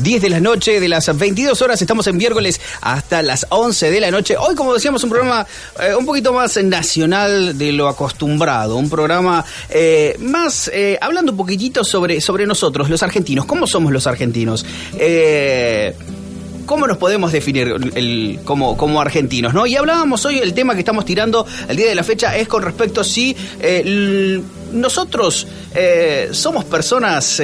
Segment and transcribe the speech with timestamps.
[0.00, 4.00] 10 de la noche, de las 22 horas, estamos en miércoles hasta las 11 de
[4.00, 4.38] la noche.
[4.38, 5.46] Hoy, como decíamos, un programa
[5.78, 11.36] eh, un poquito más nacional de lo acostumbrado, un programa eh, más eh, hablando un
[11.36, 13.44] poquitito sobre, sobre nosotros, los argentinos.
[13.44, 14.64] ¿Cómo somos los argentinos?
[16.64, 19.52] ¿Cómo nos podemos definir como, como argentinos?
[19.52, 19.66] ¿no?
[19.66, 22.62] Y hablábamos hoy, el tema que estamos tirando el día de la fecha es con
[22.62, 23.36] respecto a si
[24.72, 25.46] nosotros
[26.32, 27.42] somos personas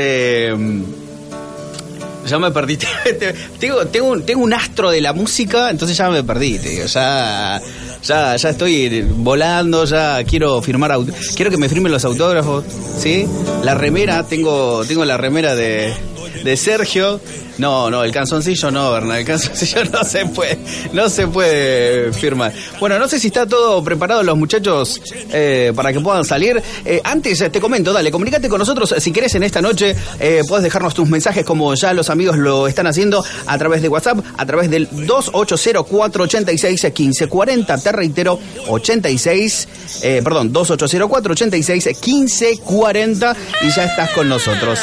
[2.28, 2.78] ya me perdí.
[3.60, 6.58] tengo, tengo, un, un astro de la música, entonces ya me perdí.
[6.86, 7.60] Ya,
[8.02, 10.98] ya, ya estoy volando, ya quiero firmar,
[11.34, 12.64] quiero que me firmen los autógrafos,
[12.98, 13.26] ¿sí?
[13.62, 15.94] La remera, tengo, tengo la remera de,
[16.44, 17.20] de Sergio.
[17.58, 20.58] No, no, el canzoncillo no, Bernal, el canzoncillo no se puede,
[20.92, 22.52] no se puede firmar.
[22.78, 25.00] Bueno, no sé si está todo preparado los muchachos
[25.32, 26.62] eh, para que puedan salir.
[26.84, 29.96] Eh, antes te comento, dale, comunícate con nosotros si querés en esta noche.
[30.20, 33.88] Eh, puedes dejarnos tus mensajes como ya los amigos lo están haciendo a través de
[33.88, 37.82] WhatsApp, a través del 2804861540.
[37.88, 39.68] Te reitero, 86,
[40.02, 44.78] eh, perdón, 2804861540 y ya estás con nosotros.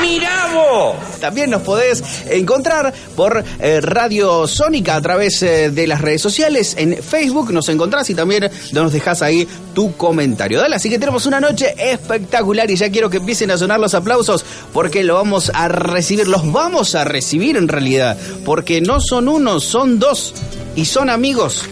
[0.00, 0.96] ¡Mira vos!
[1.20, 6.74] También nos podés encontrar por eh, Radio Sónica a través eh, de las redes sociales.
[6.76, 10.58] En Facebook nos encontrás y también nos dejás ahí tu comentario.
[10.58, 13.94] Dale, así que tenemos una noche espectacular y ya quiero que empiecen a sonar los
[13.94, 19.28] aplausos porque lo vamos a recibir, los vamos a recibir en realidad, porque no son
[19.28, 20.34] uno, son dos
[20.74, 21.62] y son amigos.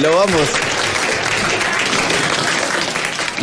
[0.00, 0.48] Lo vamos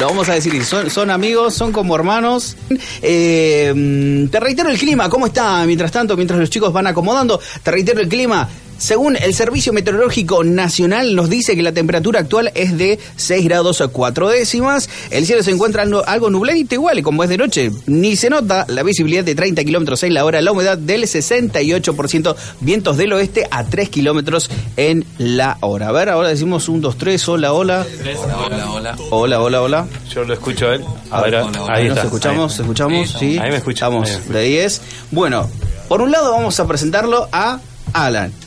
[0.01, 2.57] lo vamos a decir, son, amigos, son como hermanos.
[3.03, 5.63] Eh, te reitero el clima, ¿cómo está?
[5.65, 8.49] Mientras tanto, mientras los chicos van acomodando, te reitero el clima.
[8.81, 13.79] Según el Servicio Meteorológico Nacional, nos dice que la temperatura actual es de 6 grados
[13.79, 14.89] a 4 décimas.
[15.11, 18.65] El cielo se encuentra algo nubladito igual, y como es de noche, ni se nota
[18.67, 23.47] la visibilidad de 30 kilómetros en la hora, la humedad del 68%, vientos del oeste
[23.51, 25.89] a 3 kilómetros en la hora.
[25.89, 27.85] A ver, ahora decimos 1, 2, 3, hola, hola.
[28.25, 28.97] Hola, hola.
[29.11, 29.87] Hola, hola, hola.
[30.11, 30.83] Yo lo escucho a él.
[31.11, 31.35] A ver,
[31.69, 32.01] ahí está.
[32.01, 33.37] escuchamos, escuchamos, sí.
[33.37, 34.09] Ahí me escuchamos.
[34.09, 34.81] Estamos de 10.
[35.11, 35.47] Bueno,
[35.87, 37.59] por un lado vamos a presentarlo a
[37.93, 38.40] Alan.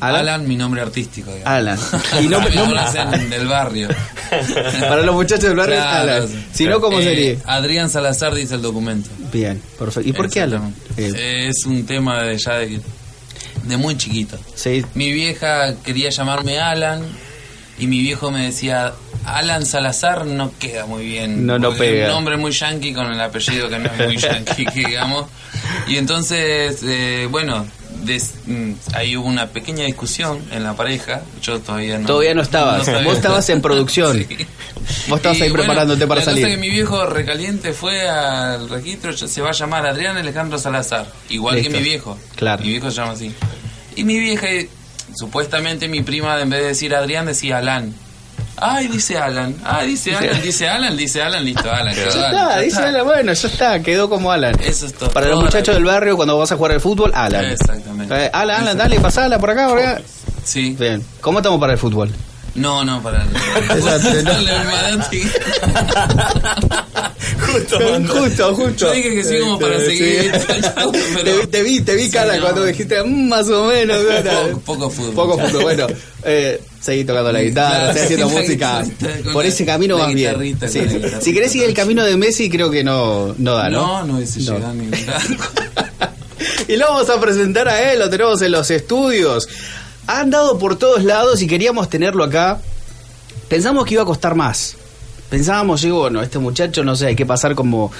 [0.00, 1.30] Alan, mi nombre artístico.
[1.44, 1.78] Alan.
[2.22, 3.88] Y no, no, del barrio.
[4.80, 6.28] Para los muchachos del barrio, Alan.
[6.52, 7.36] Si no, ¿cómo eh, sería?
[7.46, 9.10] Adrián Salazar dice el documento.
[9.32, 10.08] Bien, perfecto.
[10.08, 10.74] ¿Y por qué Alan?
[10.96, 12.80] Eh, es un tema de ya de,
[13.64, 14.38] de muy chiquito.
[14.54, 14.84] Sí.
[14.94, 17.02] Mi vieja quería llamarme Alan
[17.78, 18.92] y mi viejo me decía
[19.24, 21.46] Alan Salazar no queda muy bien.
[21.46, 22.06] No, no pega.
[22.06, 25.26] un nombre muy yankee con el apellido que no es muy yankee, digamos.
[25.88, 27.66] Y entonces, eh, bueno,
[28.46, 31.22] Mm, ahí hubo una pequeña discusión en la pareja.
[31.42, 32.06] Yo todavía no.
[32.06, 32.86] Todavía no estabas.
[33.04, 34.26] Vos estabas en producción.
[35.08, 36.46] Vos estabas ahí preparándote para salir.
[36.46, 39.16] que mi viejo recaliente fue al registro.
[39.16, 41.06] Se va a llamar Adrián Alejandro Salazar.
[41.28, 42.18] Igual que mi viejo.
[42.36, 42.62] Claro.
[42.62, 43.32] Mi viejo se llama así.
[43.96, 44.46] Y mi vieja,
[45.14, 47.94] supuestamente mi prima, en vez de decir Adrián, decía Alan.
[48.60, 49.56] Ay, dice Alan.
[49.64, 51.94] Ah, dice Alan, dice Alan, dice Alan, listo, Alan.
[51.94, 54.56] ya está, dice Alan, bueno, ya está, quedó como Alan.
[54.60, 55.10] Eso es todo.
[55.10, 57.46] Para los muchachos del barrio, cuando vas a jugar al fútbol, Alan.
[57.46, 58.14] Exactamente.
[58.14, 60.00] Eh, Alan, Alan, dale, pasala por acá, por acá.
[60.44, 60.76] Sí.
[60.78, 61.02] Bien.
[61.20, 62.10] ¿Cómo estamos para el fútbol?
[62.54, 63.28] No, no, para el.
[67.40, 67.78] Justo,
[68.08, 68.86] justo, justo.
[68.86, 70.32] Yo dije que sí como para seguir.
[71.50, 73.98] te, vi, te vi cara cuando dijiste mm, más o menos.
[74.04, 75.14] Poco, poco fútbol.
[75.14, 75.86] Poco fútbol, bueno.
[76.24, 78.84] Eh, seguí tocando la guitarra, seguí haciendo música.
[79.32, 80.58] Por ese camino vas bien.
[81.20, 84.00] Si querés seguir el camino de Messi, creo que no, no da, ¿no?
[84.00, 84.56] No, no dice no.
[84.56, 84.90] llegar ni
[86.68, 89.48] Y lo vamos a presentar a él, lo tenemos en los estudios.
[90.06, 92.60] Ha andado por todos lados y queríamos tenerlo acá.
[93.48, 94.76] Pensamos que iba a costar más.
[95.28, 97.92] Pensábamos, digo, bueno, este muchacho, no sé, hay que pasar como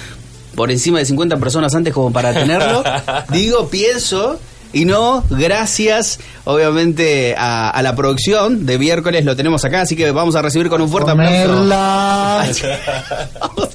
[0.55, 2.83] por encima de 50 personas antes como para tenerlo.
[3.31, 4.41] digo, pienso,
[4.73, 10.35] y no, gracias, obviamente, a, la producción de miércoles lo tenemos acá, así que vamos
[10.37, 12.67] a recibir con un fuerte aplauso.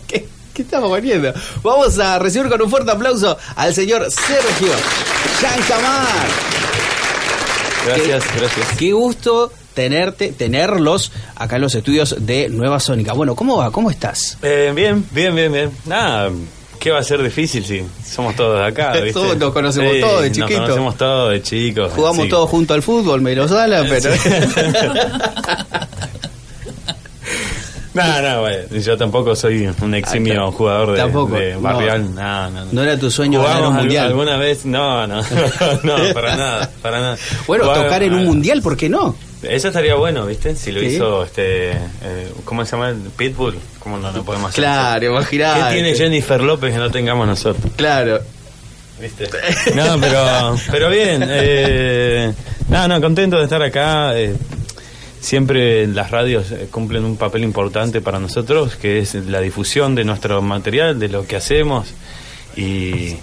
[0.08, 1.34] ¿qué, ¿Qué estamos poniendo?
[1.64, 4.72] Vamos a recibir con un fuerte aplauso al señor Sergio
[5.42, 6.28] Yancamar.
[7.86, 8.68] Gracias, gracias.
[8.78, 13.14] Qué gusto tenerte, tenerlos acá en los estudios de Nueva Sónica.
[13.14, 13.70] Bueno, ¿cómo va?
[13.70, 14.38] ¿Cómo estás?
[14.42, 15.72] Eh, bien, bien, bien, bien.
[15.86, 16.32] Nada,
[16.80, 18.92] ¿Qué va a ser difícil si somos todos de acá?
[18.94, 19.14] ¿viste?
[19.14, 20.50] Todos nos conocemos todos de chiquitos.
[20.52, 21.92] Nos conocemos todos de chicos.
[21.94, 24.12] Jugamos todos juntos al fútbol, menos Sala, pero.
[27.94, 28.82] No, no, güey.
[28.84, 32.14] Yo tampoco soy un eximio Ah, jugador de, tampoco, de barrial.
[32.14, 32.74] No, no, no.
[32.74, 34.08] No era tu sueño Jugamos un al- mundial.
[34.08, 34.66] alguna vez?
[34.66, 35.22] No, no,
[35.84, 37.18] no, para nada, para nada.
[37.48, 39.16] Bueno, Jugar- tocar en un ah, mundial, ¿por qué no?
[39.50, 40.56] Eso estaría bueno, ¿viste?
[40.56, 40.88] Si lo Sí.
[40.88, 41.72] hizo este.
[41.72, 42.94] eh, ¿Cómo se llama?
[43.18, 43.56] Pitbull.
[43.80, 44.64] ¿Cómo no lo podemos hacer?
[44.64, 45.60] Claro, imaginate.
[45.70, 47.72] ¿Qué tiene Jennifer López que no tengamos nosotros?
[47.76, 48.20] Claro.
[49.00, 49.28] ¿Viste?
[49.76, 51.24] No, pero, pero bien.
[51.28, 52.34] Eh,
[52.70, 54.18] no, no, contento de estar acá.
[54.18, 54.34] eh,
[55.20, 60.04] siempre las radios eh, cumplen un papel importante para nosotros, que es la difusión de
[60.04, 61.88] nuestro material, de lo que hacemos.
[62.56, 63.16] Y,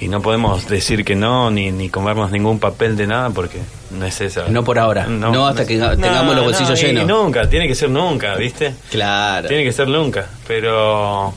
[0.00, 3.60] y no podemos decir que no, ni, ni comernos ningún papel de nada, porque
[3.90, 4.48] no es eso.
[4.48, 5.06] No por ahora.
[5.06, 7.04] No hasta que tengamos los bolsillos llenos.
[7.04, 8.74] Y nunca, tiene que ser nunca, ¿viste?
[8.90, 9.48] Claro.
[9.48, 11.32] Tiene que ser nunca, pero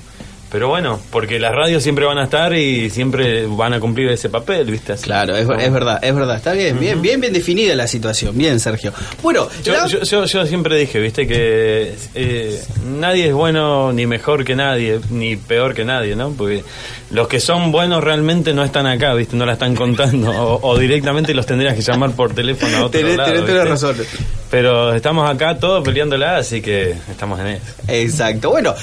[0.52, 4.30] pero bueno, porque las radios siempre van a estar y siempre van a cumplir ese
[4.30, 4.94] papel, ¿viste?
[4.94, 5.04] Así.
[5.04, 6.38] Claro, es, es verdad, es verdad.
[6.38, 8.38] Está bien, bien, bien, bien definida la situación.
[8.38, 8.94] Bien, Sergio.
[9.22, 12.62] Bueno, Yo, la- yo, yo, yo siempre dije, viste, que eh,
[12.98, 16.32] nadie es bueno ni mejor que nadie, ni peor que nadie, ¿no?
[16.32, 16.64] Porque
[17.12, 20.78] los que son buenos realmente no están acá, viste, no la están contando, o, o
[20.78, 23.66] directamente los tendrías que llamar por teléfono a otro Tenés- lado, tenés ¿viste?
[23.66, 23.96] razón.
[24.50, 27.66] Pero estamos acá todos peleándola, así que estamos en eso.
[27.88, 28.50] Exacto.
[28.50, 28.74] Bueno,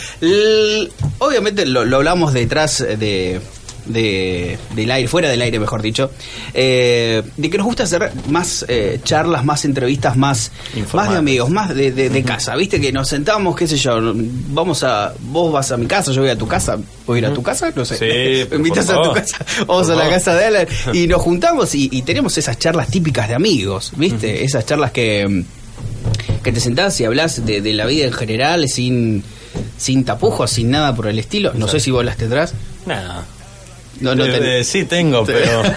[1.19, 3.40] obviamente lo, lo hablamos detrás de,
[3.87, 6.11] de- del aire, fuera del aire, mejor dicho,
[6.53, 10.53] eh, de que nos gusta hacer más eh, charlas, más entrevistas, más,
[10.93, 12.55] más de amigos, más de, de- de casa.
[12.57, 13.99] Viste que nos sentamos, qué sé yo,
[14.49, 17.27] vamos a, vos vas a mi casa, yo voy a tu casa, voy a ir
[17.27, 17.97] a tu casa, no sé.
[17.99, 21.75] Sí, Me invitas a tu casa, vamos a la casa de Alan y nos juntamos
[21.75, 24.45] y, y tenemos esas charlas típicas de amigos, ¿viste?
[24.45, 25.45] Esas charlas que
[26.43, 29.25] que te sentás y hablas de, de la vida en general sin
[29.79, 31.53] sin tapujos, sin nada por el estilo.
[31.55, 32.53] No sé si vos las tendrás.
[32.87, 33.25] Nada.
[34.00, 35.62] No, no Eh, ten- eh, sí tengo, pero...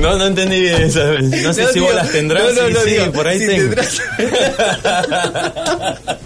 [0.00, 1.12] No, no entendí bien esa.
[1.20, 2.54] No sé No, si digo, vos las tendrás.
[2.54, 3.74] no, no, no, sí, digo, por ahí si tengo.
[3.74, 4.00] tendrás.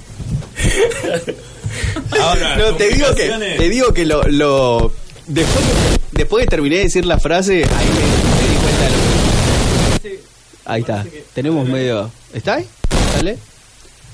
[2.20, 3.28] Ahora, No, te digo que
[3.58, 4.92] te digo que lo, lo
[5.26, 5.72] después que,
[6.18, 10.20] después que terminé de decir la frase, ahí me, me di cuenta de lo que
[10.66, 11.04] Ahí está.
[11.34, 12.66] Tenemos medio ¿Está ahí?
[13.16, 13.38] ¿Sale?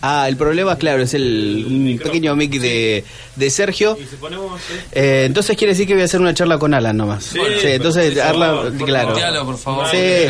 [0.02, 3.05] Ah, el problema, claro, es el un pequeño mic de,
[3.37, 3.99] de Sergio.
[4.00, 6.73] Y si ponemos, eh, Eh, entonces quiere decir que voy a hacer una charla con
[6.73, 7.25] Alan nomás.
[7.25, 9.11] Sí, entonces Arla, claro.
[9.11, 9.87] Mutealo, por favor.
[9.91, 9.97] Sí.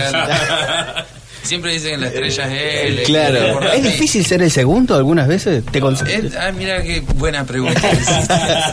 [1.42, 3.02] Siempre dicen que la estrella es él.
[3.04, 3.72] Claro.
[3.72, 5.64] ¿Es difícil ser el segundo algunas veces?
[5.64, 7.80] ¿Te Es- ah, mira qué buena pregunta.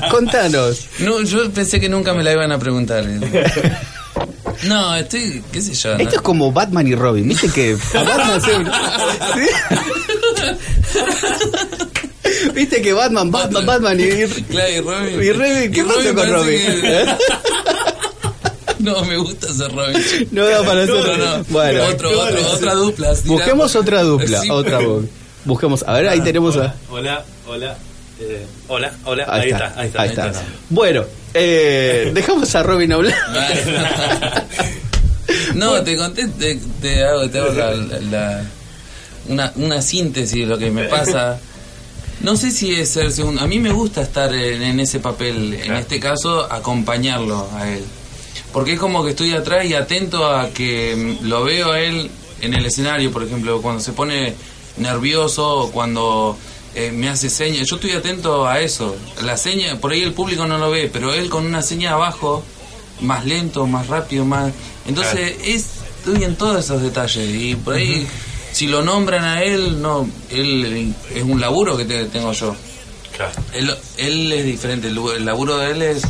[0.11, 0.88] Contanos.
[1.00, 3.05] No, yo pensé que nunca me la iban a preguntar.
[4.63, 5.93] No, estoy, qué sé yo.
[5.95, 6.03] ¿no?
[6.03, 7.27] Esto es como Batman y Robin.
[7.27, 8.51] ¿Viste que a Batman se...
[8.55, 10.06] ¿Sí?
[12.54, 14.28] ¿Viste que Batman, Batman, Batman y...
[14.50, 15.24] Claro, y Robin.
[15.24, 16.81] Y Robin, ¿qué Y pasó con Robin?
[16.81, 17.06] que- ¿Eh?
[18.80, 19.98] No, me gusta ser Robin.
[20.31, 20.95] No da para hacer...
[20.95, 21.44] No, no.
[21.50, 23.13] Bueno, Otro, otro, otra dupla.
[23.25, 24.42] busquemos otra dupla.
[24.42, 24.50] Sí.
[24.51, 25.07] Otra bu-
[25.45, 25.84] Busquemos...
[25.88, 26.75] A ver, ahí tenemos a...
[26.92, 27.75] Hola, hola.
[28.19, 29.25] eh, hola, hola.
[29.30, 30.24] Ahí, Ahí, está, está, ahí está.
[30.24, 30.44] ahí está.
[30.69, 33.16] Bueno, eh, dejamos a Robin hablar.
[35.56, 37.72] No, te conté, te, te hago, te hago la,
[38.12, 38.44] la-
[39.27, 41.39] una, una síntesis de lo que me pasa.
[42.21, 43.41] No sé si es ser segundo.
[43.41, 47.83] A mí me gusta estar en, en ese papel, en este caso, acompañarlo a él.
[48.51, 52.10] Porque es como que estoy atrás y atento a que mm, lo veo a él
[52.41, 54.34] en el escenario, por ejemplo, cuando se pone
[54.77, 56.38] nervioso o cuando
[56.74, 57.67] eh, me hace señas.
[57.67, 58.96] Yo estoy atento a eso.
[59.24, 62.43] La seña, por ahí el público no lo ve, pero él con una seña abajo,
[63.01, 64.53] más lento, más rápido, más...
[64.88, 65.65] Entonces, es,
[66.00, 68.07] estoy en todos esos detalles y por ahí...
[68.57, 72.55] Si lo nombran a él, no, él es un laburo que te- tengo yo.
[73.15, 73.31] Claro.
[73.53, 76.01] Él, él es diferente, el, laburo de él es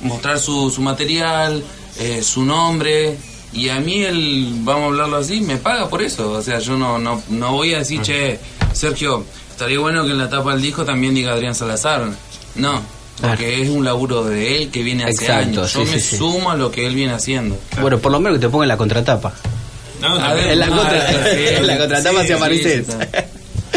[0.00, 1.62] mostrar su, su material,
[2.00, 3.16] eh, su nombre,
[3.52, 6.32] y a mí él, vamos a hablarlo así, me paga por eso.
[6.32, 8.40] O sea, yo no, no, no voy a decir, che,
[8.72, 12.10] Sergio, estaría bueno que en la tapa del disco también diga Adrián Salazar.
[12.56, 12.82] No,
[13.20, 15.72] porque es un laburo de él que viene hace Exacto, años.
[15.72, 16.16] Yo sí, me sí, sí.
[16.16, 17.56] sumo a lo que él viene haciendo.
[17.80, 19.32] Bueno, por lo menos que te ponga en la contratapa.
[20.02, 20.36] No, A también.
[20.48, 22.84] ver, En la, Ah, contra, en la contratapa se aparece.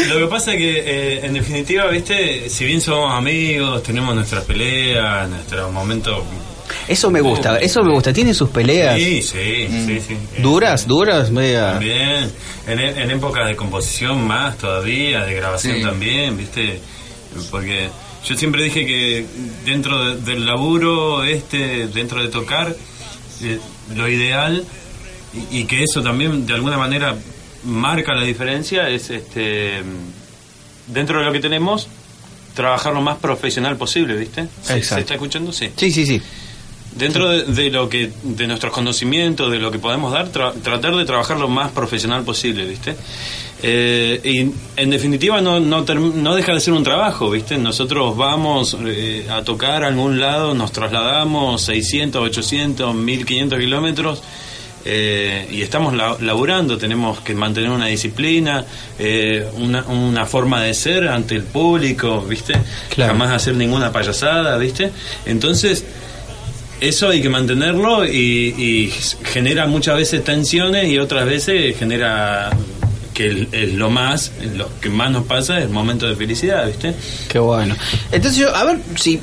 [0.08, 4.44] Lo que pasa es que, eh, en definitiva, viste, si bien somos amigos, tenemos nuestras
[4.44, 6.22] peleas, nuestros momentos.
[6.88, 8.12] Eso me gusta, eso me gusta.
[8.12, 8.96] Tiene sus peleas.
[8.96, 10.12] Sí, sí, sí, sí.
[10.14, 11.72] Eh, Duras, duras, media.
[11.72, 12.30] También,
[12.66, 15.82] en, e- en épocas de composición más todavía, de grabación Sí.
[15.82, 16.80] también, ¿viste?
[17.50, 17.88] Porque
[18.26, 19.24] yo siempre dije que
[19.64, 22.74] dentro de- del laburo este, dentro de tocar,
[23.42, 23.58] eh,
[23.94, 24.64] lo ideal,
[25.50, 27.14] y, y que eso también de alguna manera
[27.64, 29.82] marca la diferencia, es este
[30.86, 31.88] dentro de lo que tenemos,
[32.54, 34.44] trabajar lo más profesional posible, ¿viste?
[34.62, 35.00] ¿Se- ¿Se, Exacto.
[35.00, 35.52] está escuchando?
[35.52, 35.70] Sí.
[35.76, 36.22] Sí, sí, sí.
[36.96, 40.96] Dentro de, de lo que de nuestros conocimientos, de lo que podemos dar, tra- tratar
[40.96, 42.96] de trabajar lo más profesional posible, ¿viste?
[43.62, 47.58] Eh, y en definitiva no, no, no deja de ser un trabajo, ¿viste?
[47.58, 54.22] Nosotros vamos eh, a tocar a algún lado, nos trasladamos 600, 800, 1500 kilómetros
[54.86, 58.64] eh, y estamos la- laburando, tenemos que mantener una disciplina,
[58.98, 62.54] eh, una, una forma de ser ante el público, ¿viste?
[62.94, 63.12] Claro.
[63.12, 64.90] Jamás hacer ninguna payasada, ¿viste?
[65.26, 65.84] Entonces,
[66.80, 68.92] eso hay que mantenerlo y, y
[69.24, 72.50] genera muchas veces tensiones y otras veces genera
[73.14, 76.94] que es lo más, lo que más nos pasa es el momento de felicidad, ¿viste?
[77.28, 77.74] Qué bueno.
[78.12, 79.18] Entonces yo, a ver, si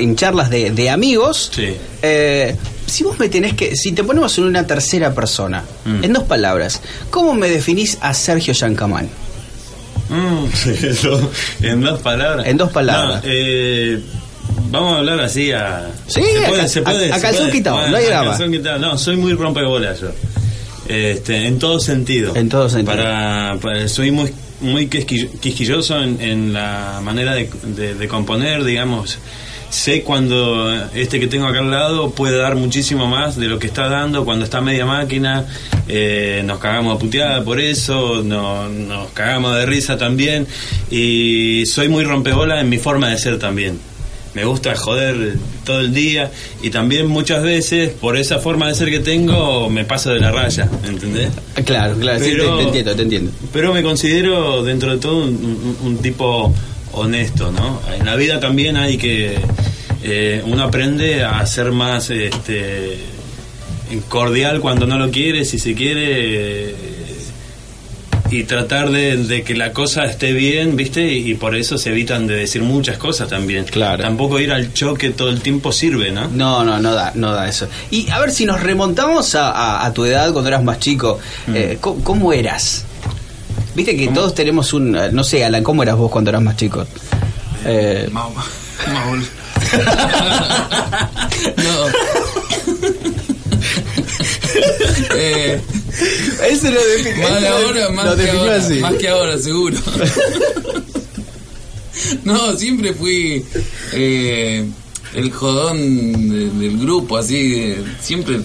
[0.00, 1.76] en charlas de, de amigos, Sí.
[2.02, 6.04] eh, si vos me tenés que, si te ponemos en una tercera persona, Mm.
[6.04, 9.08] en dos palabras, ¿cómo me definís a Sergio Yancamán?
[10.08, 10.44] Mm,
[10.84, 11.30] eso,
[11.62, 12.46] en dos palabras.
[12.46, 13.22] En dos palabras.
[13.22, 14.00] No, eh,
[14.70, 15.90] vamos a hablar así a.
[16.06, 18.30] Sí, se a puede, ca- se a- puede, a calzón quitado, no hay a drama.
[18.30, 18.78] calzón quitado.
[18.78, 20.08] No, soy muy rompebolas yo.
[20.86, 22.36] Este, en todo sentido.
[22.36, 22.94] En todo sentido.
[22.94, 28.62] Para, para- soy muy muy quisquill- quisquilloso en, en la manera de, de- de componer,
[28.64, 29.18] digamos.
[29.74, 33.66] Sé cuando este que tengo acá al lado puede dar muchísimo más de lo que
[33.66, 35.46] está dando cuando está media máquina.
[35.88, 40.46] eh, nos cagamos a puteada por eso, no- nos cagamos de risa también.
[40.90, 43.78] Y soy muy rompebola en mi forma de ser también.
[44.32, 46.30] Me gusta joder todo el día
[46.62, 50.30] y también muchas veces por esa forma de ser que tengo me paso de la
[50.32, 51.30] raya, ¿entendés?
[51.64, 53.32] Claro, claro, sí, te, entiendo, te entiendo.
[53.52, 56.52] Pero me considero dentro de todo un, un- un tipo
[56.96, 57.80] honesto, ¿no?
[57.98, 59.38] En la vida también hay que
[60.02, 62.98] eh, uno aprende a ser más este
[64.08, 66.74] cordial cuando no lo quiere, si se quiere eh,
[68.30, 71.12] y tratar de, de que la cosa esté bien, ¿viste?
[71.12, 73.64] Y, y por eso se evitan de decir muchas cosas también.
[73.64, 74.02] Claro.
[74.02, 76.28] Tampoco ir al choque todo el tiempo sirve, ¿no?
[76.28, 77.68] No, no, no da, no da eso.
[77.90, 81.20] Y a ver, si nos remontamos a, a- a tu edad cuando eras más chico,
[81.54, 82.86] eh, ¿cómo, cómo eras?
[83.74, 84.94] Viste que todos tenemos un...
[84.96, 86.86] eh, No sé, Alan, ¿cómo eras vos cuando eras más chico?
[87.64, 88.08] Eh,
[91.56, 92.74] no.
[95.16, 95.60] eh,
[96.50, 98.74] ese lo definió, más de ahora, lo más que ahora, así.
[98.80, 99.76] más que ahora, seguro.
[102.24, 103.44] no, siempre fui
[103.92, 104.64] eh,
[105.14, 108.40] el jodón de- del grupo, así, siempre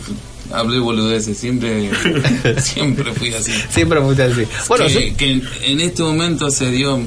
[0.52, 1.90] hablé boludeces, siempre,
[2.62, 3.52] siempre fui así.
[3.70, 4.44] Siempre fuiste así.
[4.68, 5.42] Bueno, que, yo- que
[5.72, 7.00] en este momento se dio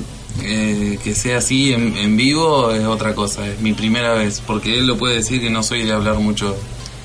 [0.43, 4.79] eh, que sea así en, en vivo es otra cosa, es mi primera vez, porque
[4.79, 6.57] él lo puede decir que no soy de hablar mucho.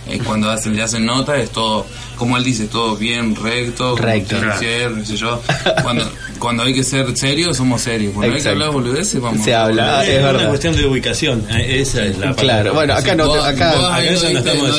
[0.08, 4.39] eh, cuando hacen, le hacen nota es todo, como él dice, todo bien recto, Recto.
[4.39, 5.41] sincero, qué sé yo.
[5.84, 8.13] Cuando, cuando hay que ser serios, somos serios.
[8.13, 8.63] Cuando hay que Exacto.
[8.65, 9.44] hablar boludeces, vamos.
[9.44, 10.36] Se a habla, es es verdad.
[10.41, 12.72] una cuestión de ubicación, eh, esa es la Claro, palabra.
[12.72, 13.75] bueno, acá no, Vos- acá...
[13.75, 14.70] vos ahí acá no ya no estamos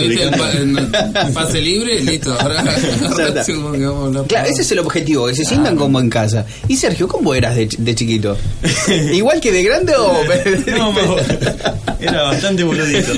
[1.34, 2.32] pase libre, listo.
[2.40, 2.62] Ahora.
[4.26, 6.46] Claro, ese es el objetivo, que se sientan como en casa.
[6.68, 8.36] Y Sergio, ¿cómo eras de, ch- de chiquito?
[9.12, 10.22] ¿Igual que de grande o...?
[10.76, 10.94] No,
[12.00, 13.12] era bastante boludito.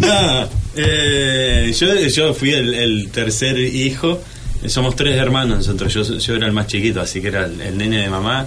[0.00, 4.20] no, eh, yo, yo fui el, el tercer hijo.
[4.66, 5.92] Somos tres hermanos nosotros.
[5.92, 8.46] Yo, yo era el más chiquito, así que era el, el nene de mamá.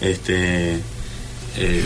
[0.00, 0.74] Este.
[1.56, 1.84] eh,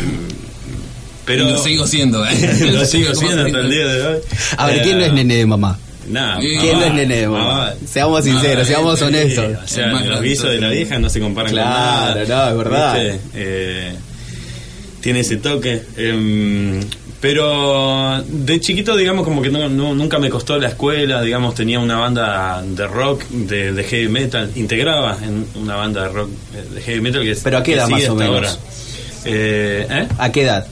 [1.25, 1.49] pero.
[1.51, 2.71] Lo sigo siendo, ¿eh?
[2.73, 4.21] lo sigo siendo hasta el día de hoy.
[4.57, 5.79] A ver, ¿quién no es nene de mamá?
[6.09, 7.73] Nah, ¿Quién no es nene de mamá?
[7.89, 9.57] Seamos sinceros, seamos honestos.
[9.65, 12.29] O sea, El más los grande guisos de la vieja no se comparan Claro, con
[12.29, 12.45] nada.
[12.45, 13.19] no, es verdad.
[13.35, 13.95] Eh,
[15.01, 15.83] tiene ese toque.
[17.23, 21.79] Pero de chiquito, digamos, como que no, no- nunca me costó la escuela, digamos, tenía
[21.79, 26.31] una banda de rock, de, de heavy metal, integraba en una banda de rock
[26.75, 28.35] de heavy metal que ¿Pero a qué edad más o menos?
[28.35, 28.53] ahora.
[29.25, 30.09] Eh, ¿eh?
[30.19, 30.67] ¿A qué edad?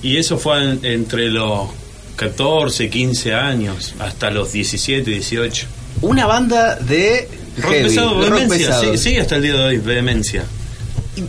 [0.00, 1.68] Y eso fue en- entre los
[2.14, 5.66] 14, 15 años, hasta los 17, 18.
[6.02, 7.26] Una banda de
[7.60, 8.92] Rock heavy, pesado, de rock vehemencia, pesado.
[8.96, 10.44] sí, sí, hasta el día de hoy, vehemencia.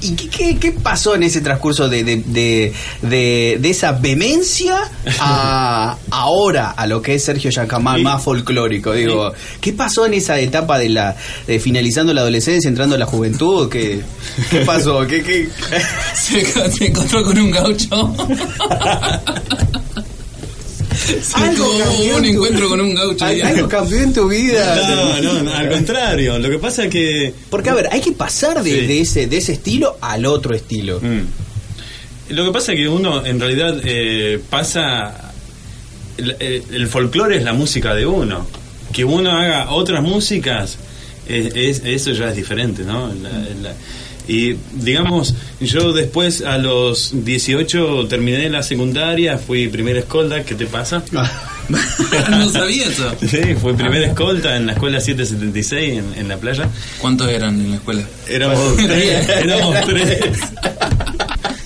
[0.01, 4.77] ¿Y qué, qué- qué pasó en ese transcurso de, de, de, de- de esa vehemencia
[5.19, 8.93] a ahora a lo que es Sergio Yacamán más folclórico?
[8.93, 9.31] Digo,
[9.62, 11.15] ¿qué pasó en esa etapa de la
[11.48, 13.69] de finalizando la adolescencia, entrando a la juventud?
[13.69, 14.01] ¿Qué,
[14.50, 15.05] qué pasó?
[15.08, 15.48] ¿Qué, qué?
[16.15, 18.13] Se, se encontró con un gaucho.
[21.56, 23.25] Tuvo cambió un en tu- encuentro con un gaucho.
[23.25, 24.75] ¿Al- ¿Algo cambió en tu vida?
[24.96, 26.38] No, no, no, al contrario.
[26.39, 27.34] Lo que pasa es que.
[27.50, 28.88] Porque a ver, hay que pasar de, Sí.
[28.88, 31.00] de ese de ese estilo al otro estilo.
[31.01, 32.34] Mm.
[32.34, 35.32] Lo que pasa es que uno en realidad eh, pasa.
[36.18, 38.46] El, el- el folclore es la música de uno.
[38.91, 40.77] Que uno haga otras músicas,
[41.27, 43.08] es, es- eso ya es diferente, ¿no?
[43.13, 43.29] La-
[43.62, 43.74] la-
[44.27, 45.34] Y digamos,
[45.67, 51.03] yo después a los 18 terminé la secundaria, fui primera escolta, ¿qué te pasa?
[52.29, 53.13] no sabía eso.
[53.21, 56.69] Sí, fui primera escolta en la escuela 776 en, en la playa.
[56.99, 58.03] ¿Cuántos eran en la escuela?
[58.27, 59.29] Éramos tres.
[59.29, 60.39] Éramos tres.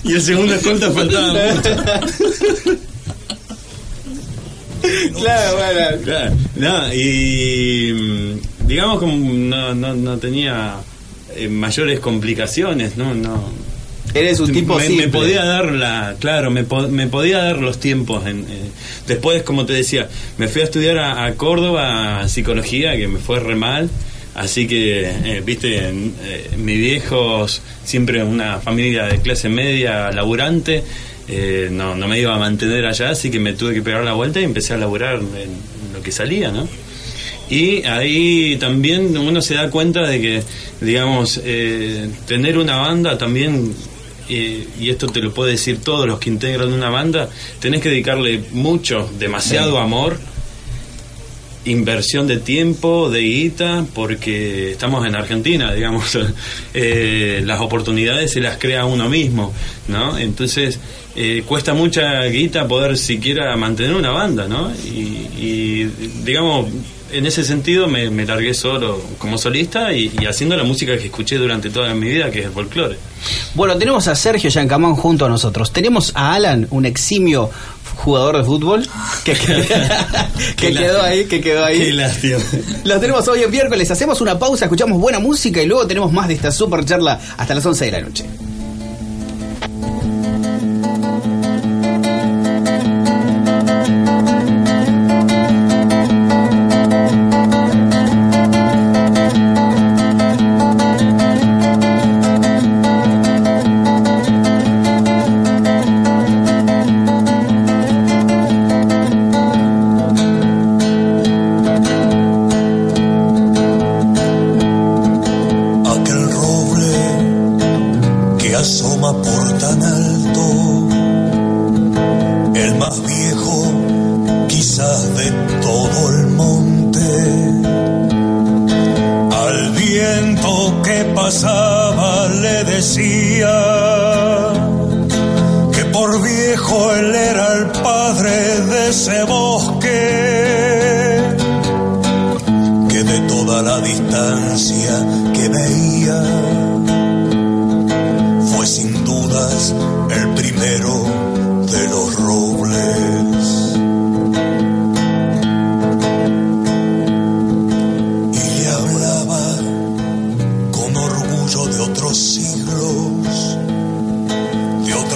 [0.02, 1.76] Y el segundo escolta faltaba mucho.
[5.18, 6.02] Claro, bueno.
[6.04, 10.74] Claro, no, y mm, digamos como no, no, no tenía
[11.36, 13.63] eh, mayores complicaciones, no, no.
[14.14, 15.06] Eres un tipo me, simple.
[15.06, 18.26] me podía dar la, claro, me, po- me podía dar los tiempos.
[18.26, 18.70] En, eh,
[19.08, 23.40] después, como te decía, me fui a estudiar a, a Córdoba psicología, que me fue
[23.40, 23.90] re mal.
[24.34, 30.82] Así que, eh, viste, en- eh, mis viejos, siempre una familia de clase media, laburante,
[31.28, 34.12] eh, no, no me iba a mantener allá, así que me tuve que pegar la
[34.12, 36.68] vuelta y empecé a laburar en, en lo que salía, ¿no?
[37.50, 40.42] Y ahí también uno se da cuenta de que,
[40.80, 43.72] digamos, eh, tener una banda también,
[44.28, 47.28] eh, y esto te lo puede decir todos los que integran una banda,
[47.60, 50.18] tenés que dedicarle mucho, demasiado amor,
[51.64, 56.18] inversión de tiempo, de guita, porque estamos en Argentina, digamos,
[56.74, 59.52] eh, las oportunidades se las crea uno mismo,
[59.88, 60.18] ¿no?
[60.18, 60.78] Entonces,
[61.16, 64.72] eh, cuesta mucha guita poder siquiera mantener una banda, ¿no?
[64.84, 65.92] Y, y,
[66.24, 66.66] digamos,
[67.12, 71.06] en ese sentido me, me largué solo como solista y, y haciendo la música que
[71.06, 72.96] escuché durante toda mi vida, que es el folclore.
[73.54, 75.72] Bueno, tenemos a Sergio Yancamán junto a nosotros.
[75.72, 77.50] Tenemos a Alan, un eximio
[77.96, 78.86] jugador de fútbol,
[79.24, 79.34] que,
[80.56, 81.78] quedó ahí, que quedó ahí.
[81.78, 82.38] Qué lástima.
[82.84, 83.90] Los tenemos hoy en miércoles.
[83.90, 87.54] Hacemos una pausa, escuchamos buena música y luego tenemos más de esta super charla hasta
[87.54, 88.24] las 11 de la noche.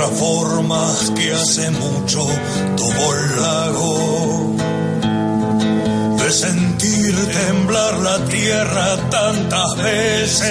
[0.09, 2.27] Formas que hace mucho
[2.77, 4.55] tuvo el lago
[6.19, 10.51] de sentir temblar la tierra tantas veces,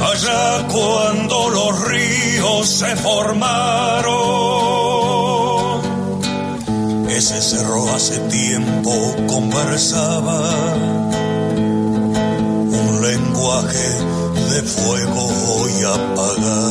[0.00, 4.22] allá cuando los ríos se formaron.
[7.08, 8.90] Ese cerro hace tiempo
[9.28, 10.40] conversaba
[12.80, 13.88] un lenguaje
[14.50, 16.61] de fuego hoy apagado.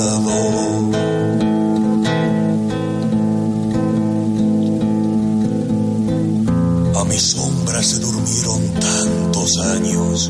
[7.84, 10.30] Se durmieron tantos años.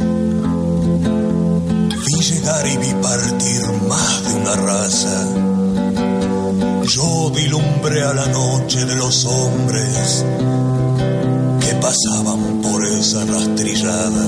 [2.05, 5.27] Vi llegar y vi partir más de una raza.
[6.83, 10.25] Yo vilumbré a la noche de los hombres
[11.59, 14.25] que pasaban por esa rastrillada.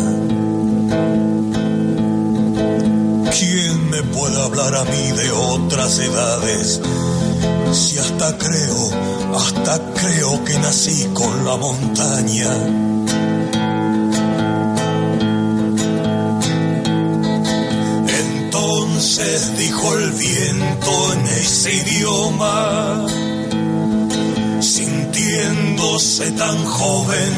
[3.39, 6.81] ¿Quién me puede hablar a mí de otras edades?
[7.71, 8.89] Si hasta creo,
[9.37, 12.92] hasta creo que nací con la montaña.
[19.15, 23.05] Entonces dijo el viento en ese idioma,
[24.59, 27.33] sintiéndose tan joven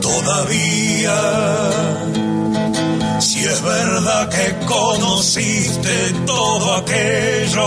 [0.00, 1.20] todavía.
[3.18, 7.64] Si es verdad que conociste todo aquello,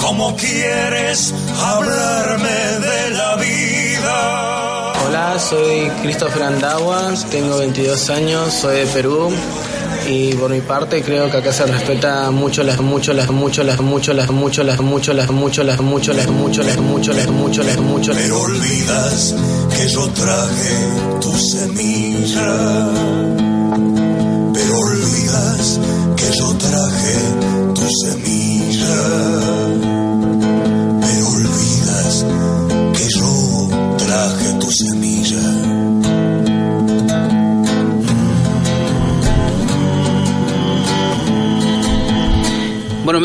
[0.00, 4.92] ¿cómo quieres hablarme de la vida?
[5.06, 9.32] Hola, soy Christopher Andagua, tengo 22 años, soy de Perú
[10.08, 13.80] y por mi parte creo que acá se respeta mucho las mucho las mucho las
[13.80, 17.62] mucho las mucho las mucho las mucho las mucho las mucho las mucho las mucho
[17.62, 19.34] las mucho las olvidas
[19.76, 23.31] que yo traje tu semilla.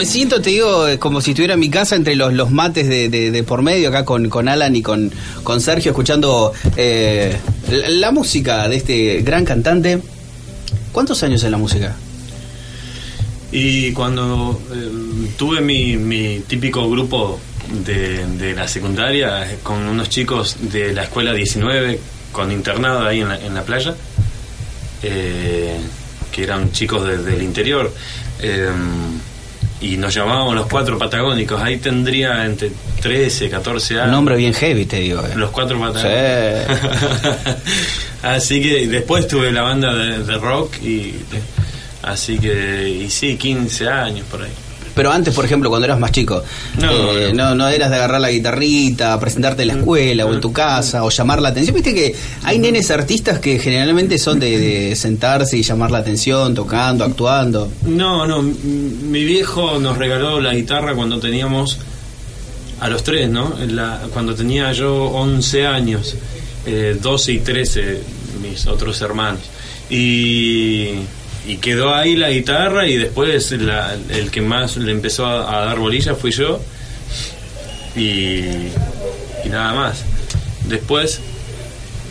[0.07, 3.09] Siento, te digo, eh, como si estuviera en mi casa entre los, los mates de,
[3.09, 5.11] de- por medio, acá con, con Alan y con,
[5.43, 7.37] con Sergio, escuchando eh,
[7.89, 9.99] la, música de este gran cantante.
[10.91, 11.95] ¿Cuántos años en la música?
[13.51, 17.39] Y cuando eh, tuve mi, mi típico grupo
[17.85, 21.99] de, de la secundaria, eh, con unos chicos de la escuela 19,
[22.31, 23.95] con internado ahí en la, en la playa,
[25.01, 27.93] que eran chicos de- del interior,
[28.41, 28.69] eh,
[29.81, 34.05] y nos llamábamos los cuatro patagónicos, ahí tendría entre 13, 14 años.
[34.07, 35.21] Un nombre bien heavy, te digo.
[35.25, 35.33] eh.
[35.35, 36.77] Los cuatro patagónicos.
[38.23, 41.13] así que después tuve la banda de, de rock y
[42.03, 44.51] así que y sí 15 años por ahí
[44.97, 46.43] Pero antes, por ejemplo, cuando eras más chico,
[46.81, 50.41] No, eh, no, no eras de agarrar la guitarrita, presentarte en la escuela o en
[50.41, 51.73] tu casa o llamar la atención.
[51.73, 56.53] Viste que hay nenes artistas que generalmente son de, de sentarse y llamar la atención,
[56.53, 57.71] tocando, actuando.
[57.85, 61.77] no no mi viejo nos regaló la guitarra cuando teníamos
[62.79, 66.15] a los tres no La- cuando tenía yo 11 años
[66.65, 68.01] eh, 12 y 13
[68.41, 69.41] mis otros hermanos
[69.89, 70.89] y
[71.47, 75.65] y quedó ahí la guitarra y después la- el que más le empezó a, a
[75.65, 76.59] dar bolilla fui yo
[77.95, 77.99] y,
[79.45, 80.03] y nada más.
[80.67, 81.19] Después,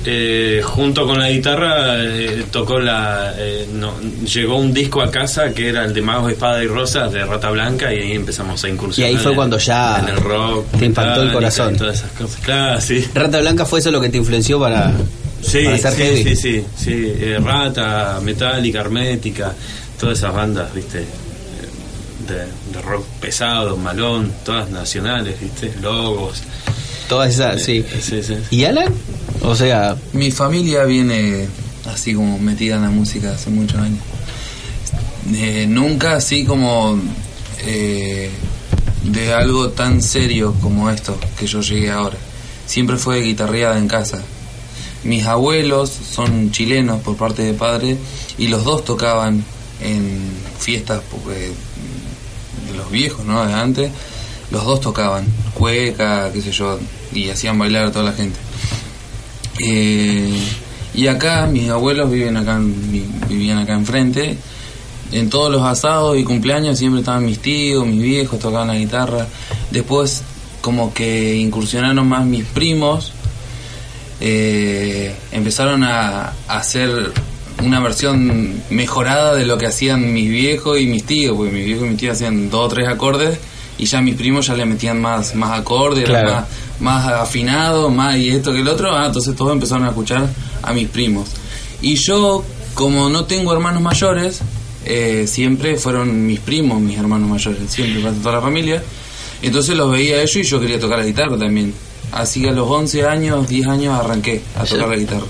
[0.04, 3.34] eh, junto con la guitarra, eh, tocó la.
[3.36, 7.12] eh, no, llegó un disco a casa que era el de Magos, Espada y Rosas
[7.12, 9.12] de Rata Blanca y ahí empezamos a incursionar.
[9.12, 10.66] Y ahí fue en- cuando ya En el rock.
[10.78, 11.74] te impactó el corazón.
[11.74, 12.40] y Todas esas cosas.
[12.40, 13.06] Claro, sí.
[13.14, 14.92] Rata Blanca fue eso lo que te influenció para,
[15.42, 16.24] Sí, para ser sí, heavy.
[16.24, 16.92] sí, sí, sí.
[16.94, 19.54] Eh, Rata, Metallica, Hermética,
[20.00, 21.06] todas esas bandas, viste, eh,
[22.28, 26.42] de, de rock pesado, malón, todas nacionales, viste, logos.
[27.08, 27.84] Todas esas, sí.
[28.00, 28.34] Sí, sí.
[28.50, 28.92] ¿Y Alan?
[29.42, 31.46] O sea, Mi familia viene
[31.92, 34.00] así como metida en la música hace muchos años.
[35.32, 36.98] Eh, nunca así como
[37.64, 38.30] eh,
[39.04, 42.16] de algo tan serio como esto que yo llegué ahora.
[42.66, 44.20] Siempre fue guitarreada en casa.
[45.04, 47.96] Mis abuelos son chilenos por parte de padre
[48.38, 49.44] y los dos tocaban
[49.80, 50.20] en
[50.58, 51.52] fiestas porque,
[52.70, 53.46] de los viejos, ¿no?
[53.46, 53.90] De antes.
[54.50, 56.78] Los dos tocaban cueca, qué sé yo,
[57.12, 58.38] y hacían bailar a toda la gente.
[59.58, 60.38] Eh,
[60.94, 62.60] y acá, mis abuelos viven acá,
[63.28, 64.36] vivían acá enfrente.
[65.12, 69.26] En todos los asados y cumpleaños siempre estaban mis tíos, mis viejos, tocaban la guitarra.
[69.70, 70.22] Después,
[70.60, 73.12] como que incursionaron más mis primos,
[74.20, 77.12] eh, empezaron a, a hacer
[77.62, 81.86] una versión mejorada de lo que hacían mis viejos y mis tíos, porque mis viejos
[81.86, 83.38] y mis tíos hacían dos o tres acordes
[83.78, 86.30] y ya mis primos ya le metían más, más acordes, Claro.
[86.32, 86.44] más,
[86.80, 90.26] más afinado, más y esto que el otro, ah, entonces todos empezaron a escuchar
[90.62, 91.28] a mis primos.
[91.82, 92.42] Y yo,
[92.74, 94.40] como no tengo hermanos mayores,
[94.86, 98.82] eh, siempre fueron mis primos, mis hermanos mayores, siempre, para toda la familia.
[99.42, 101.74] Entonces los veía a ellos y yo quería tocar la guitarra también.
[102.12, 105.26] Así que a los 11 años, 10 años arranqué a tocar la guitarra.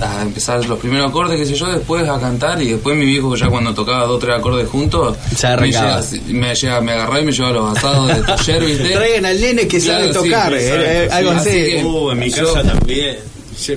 [0.00, 3.04] A, a empezar los primeros acordes, qué sé yo, después a cantar y después mi
[3.04, 6.92] viejo ya cuando tocaba dos o tres acordes juntos, Ya me, llega- me, llega- me
[6.92, 8.88] agarraba y me llevaba a los asados de taller, ¿viste?
[8.90, 11.12] Traigan al nene que sabe Claro, tocar, sí, eh, sabe, sí.
[11.12, 11.58] algo Así así.
[11.58, 13.16] que- Uh, en mi Yo- casa también.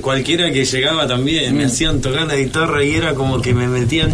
[0.02, 1.58] Cualquiera que llegaba también, Mm.
[1.58, 4.12] me hacían tocar la guitarra y era como que me metían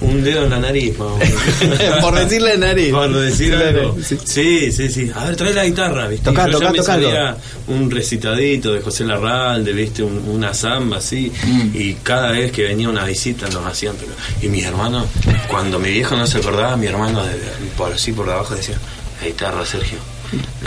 [0.00, 0.94] un dedo en la nariz.
[2.00, 2.90] Por decirle nariz.
[2.92, 3.96] Por decir algo.
[4.24, 5.10] Sí, sí, sí.
[5.14, 6.24] A ver, trae la guitarra, ¿viste?
[6.24, 7.02] Tocá, yo tocá, ya me tocalo.
[7.08, 7.36] sabía
[7.68, 10.02] un recitadito de José Larralde, ¿viste?
[10.02, 11.30] Un- una samba así.
[11.44, 11.70] Mm.
[11.74, 13.94] Y cada vez que venía una visita nos hacían.
[13.96, 15.06] pero- Y mis hermanos,
[15.48, 18.76] cuando mi viejo no se acordaba, mi hermano de, de- por así por abajo decía:
[19.20, 19.98] La guitarra, Sergio.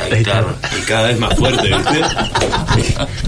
[0.10, 0.56] La guitarra.
[0.78, 2.02] Y cada vez más fuerte, ¿viste?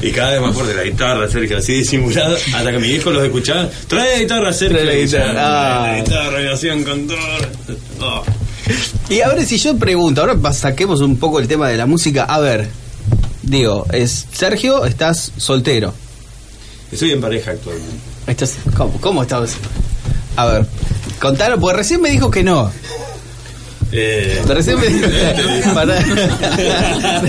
[0.02, 2.36] Y, y cada vez más fuerte la guitarra, Sergio, así disimulado.
[2.54, 4.78] Hasta que mi viejo los escuchaba: Trae la guitarra, Sergio.
[4.78, 5.34] Trae la guitarra.
[5.38, 5.88] Ah.
[5.88, 7.18] La guitarra, y hacían con todo.
[8.02, 8.24] Oh.
[9.10, 12.24] Y ahora si yo pregunto, ahora saquemos un poco el tema de la música.
[12.24, 12.68] A ver,
[13.44, 15.94] digo, es Sergio, estás soltero.
[16.92, 17.96] Estoy en pareja actualmente.
[18.28, 19.56] Estás, ¿cómo, ¿Cómo estás?
[20.36, 20.66] A ver,
[21.20, 22.72] contaron, porque recién me dijo que no.
[23.98, 25.96] Eh, Recién me, Pará.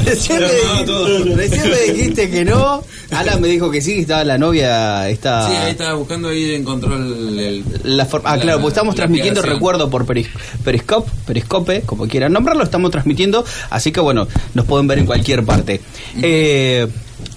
[0.04, 2.82] recién, me dijiste, recién me dijiste que no.
[3.12, 5.08] Alan me dijo que sí, estaba la novia.
[5.08, 7.64] Está, Sí, ahí estaba buscando ahí encontró el, el-
[7.96, 10.28] La forma- ah, la- claro, porque estamos transmitiendo, recuerdo, por Peris-
[10.64, 15.44] Periscope, Periscope, como quieran nombrarlo, estamos transmitiendo, así que bueno, nos pueden ver en cualquier
[15.44, 15.80] parte.
[16.20, 16.86] Eh,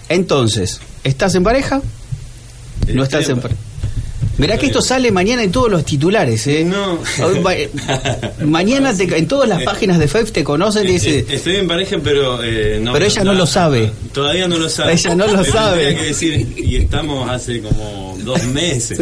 [0.10, 1.82] entonces, ¿estás en pareja?
[2.88, 3.62] No estás en pareja.
[4.40, 6.64] Mirá que esto sale mañana en todos los titulares, ¿eh?
[6.66, 6.98] No.
[7.52, 7.70] Eh,
[8.46, 11.14] mañana te- en todas las páginas de FEF te conocen y Eh, dicen...
[11.14, 12.94] eh, Estoy en pareja, pero eh, no.
[12.94, 13.92] Pero ella no lo sabe.
[14.14, 14.94] Todavía no lo sabe.
[14.94, 15.96] Ella no lo Pero sabe.
[15.96, 18.98] que decir, y estamos hace como dos meses.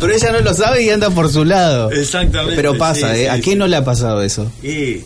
[0.00, 1.90] Pero ella no lo sabe y anda por su lado.
[1.90, 2.56] Exactamente.
[2.56, 3.24] Pero pasa, sí, ¿eh?
[3.24, 3.42] sí, ¿A sí.
[3.42, 4.50] quién no le ha pasado eso?
[4.62, 5.02] Y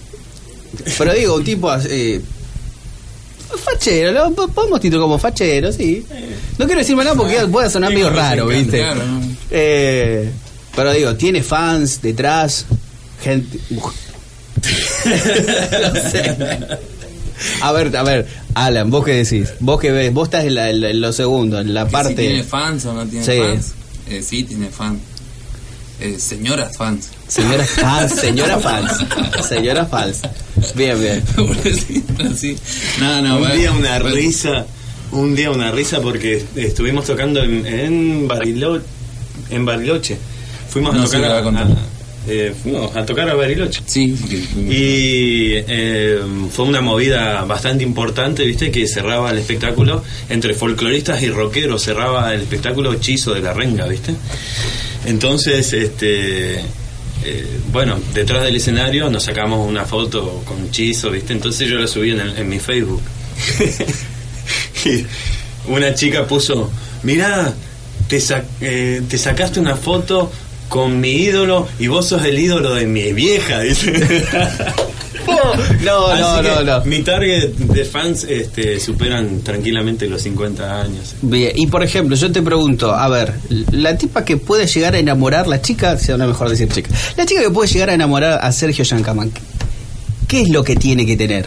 [0.96, 2.20] Pero digo, un tipo eh,
[3.58, 6.04] fachero, lo po- podemos titular como fachero, sí.
[6.58, 8.84] No quiero decirme nada porque puede sonar medio raro, ¿viste?
[9.50, 10.30] Eh,
[10.74, 12.66] pero digo, tiene fans detrás,
[13.22, 13.58] gente.
[13.70, 13.92] no
[16.10, 16.36] sé.
[17.60, 20.70] A ver, a ver, Alan, vos qué decís, vos que ves, vos estás en, la-
[20.70, 22.10] en lo segundo, en la parte.
[22.10, 23.38] Si tiene fans o no tiene Sí.
[23.40, 23.72] fans.
[24.08, 25.00] Eh, sí, tiene fans.
[26.00, 27.08] Eh, señoras fans.
[27.32, 28.92] Señora fans, señora fans,
[29.48, 30.20] señora fans.
[30.74, 31.22] Bien, bien.
[31.36, 32.56] Pobrecito, sí.
[33.00, 34.14] No, no, un bueno, día una bueno.
[34.16, 34.66] risa,
[35.12, 38.82] un día una risa porque estuvimos tocando en, en, Barilo-
[39.50, 40.18] en Bariloche.
[40.68, 41.68] Fuimos No, a tocar a a,
[42.28, 43.80] eh, fuimos a tocar a Bariloche.
[43.86, 44.14] Sí,
[44.56, 51.30] Y eh, fue una movida bastante importante, viste, que cerraba el espectáculo entre folcloristas y
[51.30, 54.14] rockeros, cerraba el espectáculo hechizo de la renga, viste.
[55.06, 56.60] Entonces, este,
[57.24, 61.32] eh, bueno, detrás del escenario nos sacamos una foto con hechizo, viste.
[61.32, 63.02] Entonces yo la subí en, el- en mi Facebook.
[64.84, 65.04] y
[65.70, 66.70] una chica puso,
[67.02, 67.52] mirá,
[68.08, 68.20] te,
[68.60, 70.30] eh, te sacaste una foto
[70.68, 73.92] con mi ídolo y vos sos el ídolo de mi vieja, dice.
[75.82, 76.84] No, no, no, no.
[76.84, 81.14] Mi target de fans este, superan tranquilamente los 50 años.
[81.22, 83.34] Bien, y por ejemplo, yo te pregunto, a ver,
[83.72, 87.26] la tipa que puede llegar a enamorar, la chica, sea no mejor decir chica, la
[87.26, 89.30] chica que puede llegar a enamorar a Sergio Yancaman,
[90.28, 91.46] ¿qué es lo que tiene que tener?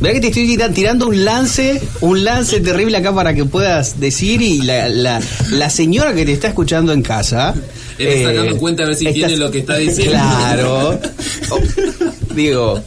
[0.00, 4.00] Verá que te estoy tira- tirando un lance, un lance terrible acá para que puedas
[4.00, 7.54] decir y la, la, la señora que te está escuchando en casa...
[8.02, 10.12] Él está dando cuenta a ver si estás- tiene lo que está diciendo.
[10.12, 11.00] Claro.
[11.50, 11.60] Oh,
[12.34, 12.82] digo,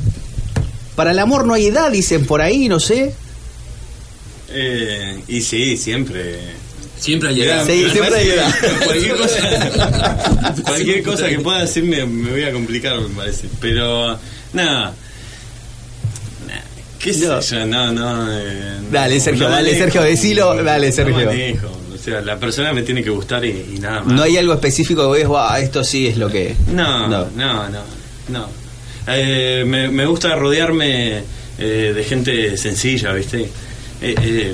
[0.95, 3.13] para el amor no hay edad, dicen por ahí, no sé.
[4.49, 6.39] Eh, y sí, siempre.
[6.99, 7.65] Siempre hay edad.
[7.65, 8.53] Sí, siempre hay edad.
[8.85, 13.47] Cualquier cosa, cualquier cosa que pueda decir me, voy a complicar, me parece.
[13.59, 14.17] Pero,
[14.53, 14.93] nada.
[16.99, 17.41] ¿Qué sé No.
[17.41, 17.65] yo?
[17.65, 18.27] No, no.
[18.31, 21.19] eh, Dale, Sergio, no dale, manejo, Sergio, decilo, dale, Sergio.
[21.19, 24.13] No manejo, o sea, la persona me tiene que gustar y, y nada más.
[24.13, 26.55] No hay algo específico que ves, "Buah, esto sí es lo que...
[26.67, 27.29] No, No.
[27.35, 27.79] no, no,
[28.29, 28.47] no.
[29.07, 31.23] Eh, me, me gusta rodearme
[31.57, 33.41] eh, de gente sencilla, ¿viste?
[34.01, 34.53] Eh, eh,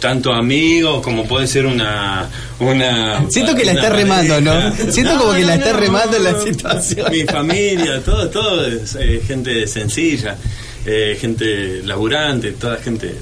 [0.00, 2.28] tanto amigos como puede ser una...
[2.60, 4.72] una Siento que la está remando, ¿no?
[4.90, 7.06] Siento como que la está no, remando la situación.
[7.10, 10.36] Mi familia, todo, todo es eh, gente sencilla,
[10.86, 13.14] eh, gente laburante, toda gente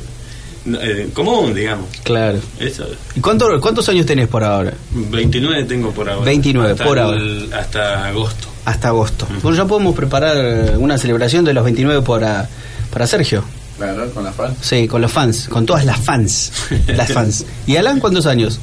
[0.67, 1.87] eh, común, digamos.
[2.03, 2.39] Claro.
[2.59, 2.87] Eso.
[3.15, 4.73] ¿Y cuánto- cuántos años tenés por ahora?
[4.93, 6.25] 29 tengo por ahora.
[6.25, 7.17] 29 Hasta por ahora.
[7.19, 8.49] el- hasta agosto.
[8.65, 9.27] Hasta agosto.
[9.43, 12.49] Bueno, ya podemos preparar una celebración de los 29 para,
[12.93, 13.43] para Sergio.
[13.79, 14.55] Claro, con la fan.
[14.61, 16.53] Sí, con los fans, con todas las fans.
[16.89, 17.45] Las fans.
[17.67, 18.59] ¿Y Alan cuántos años?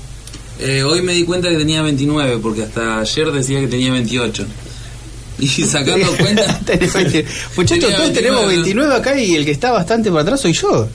[0.60, 4.45] Eh, hoy me di cuenta que tenía 29, porque hasta ayer decía que tenía 28.
[5.39, 6.60] Y sacando cuenta.
[6.65, 7.25] Tenés 20.
[7.58, 10.53] Muchachos, tenía todos tenemos 29, 29 acá y el que está bastante por atrás soy
[10.53, 10.88] yo.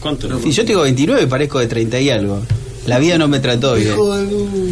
[0.00, 0.28] ¿Cuánto?
[0.44, 2.40] Y yo tengo 29 y parezco de 30 y algo.
[2.86, 3.94] La vida no me trató bien.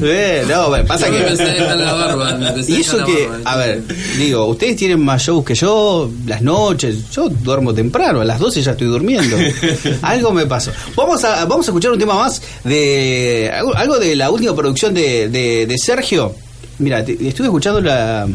[0.02, 1.18] Eh, no, pasa que.
[1.36, 3.82] la barba, Y eso que, a ver,
[4.16, 8.62] digo, ustedes tienen más shows que yo, las noches, yo duermo temprano, a las 12
[8.62, 9.36] ya estoy durmiendo.
[10.02, 10.70] algo me pasó.
[10.96, 15.28] Vamos a, vamos a escuchar un tema más de algo, de la última producción de,
[15.28, 16.34] de, de Sergio.
[16.78, 18.26] Mira, te- estuve escuchando la,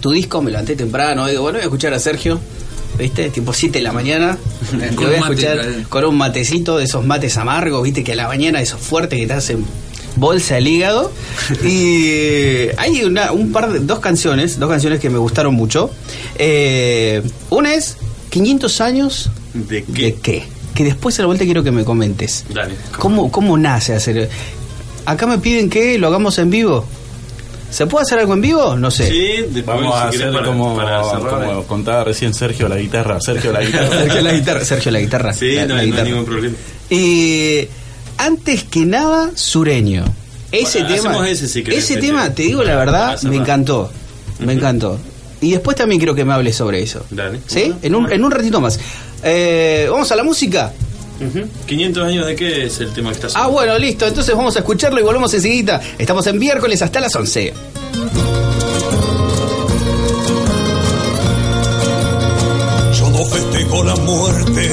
[0.00, 2.38] tu disco, me levanté temprano, digo, bueno, voy a escuchar a Sergio.
[2.98, 3.30] ¿Viste?
[3.30, 4.38] Tipo 7 de la mañana.
[4.96, 5.58] Lo voy a escuchar
[5.88, 8.02] con un matecito de esos mates amargos, ¿viste?
[8.02, 9.64] Que a la mañana esos fuertes que te hacen
[10.16, 11.12] bolsa el hígado.
[11.64, 15.90] Y hay una, un par de, dos canciones, dos canciones que me gustaron mucho.
[16.36, 17.96] Eh, una es
[18.30, 20.02] 500 años ¿De qué?
[20.02, 20.42] de qué.
[20.74, 22.44] Que después a la vuelta quiero que me comentes.
[22.52, 22.74] Dale.
[22.98, 24.28] ¿Cómo, cómo nace hacer?
[25.06, 26.84] Acá me piden que lo hagamos en vivo.
[27.70, 28.76] ¿Se puede hacer algo en vivo?
[28.76, 29.08] No sé.
[29.10, 33.18] Sí, Vamos a hacer para- como, para cerrar, como contaba recién Sergio la guitarra.
[33.20, 33.88] Sergio la guitarra.
[33.98, 34.64] Sergio la guitarra.
[34.64, 35.32] Sergio la guitarra.
[35.34, 36.06] Sí, La- no, la hay- no guitarra.
[36.06, 36.56] hay ningún problema.
[36.90, 37.68] Eh,
[38.16, 40.04] antes que nada, sureño.
[40.50, 42.06] Ese Bueno, tema, ese si querés, ese Pepe.
[42.06, 43.90] tema, te digo la verdad, me encantó.
[44.40, 44.98] Me encantó.
[45.42, 47.04] Y después también quiero que me hables sobre eso.
[47.10, 47.40] Dale.
[47.46, 47.72] ¿Sí?
[47.82, 48.80] En un, en un ratito más.
[49.22, 50.72] Eh, Vamos a la música.
[51.20, 51.48] Ujú.
[51.66, 53.52] 500 años de qué es el tema que está Ah, sonando?
[53.52, 54.06] bueno, listo.
[54.06, 55.80] Entonces vamos a escucharlo y volvemos enseguida.
[55.98, 57.52] Estamos en miércoles hasta las 11.
[62.98, 64.70] Yo no festejo la muerte,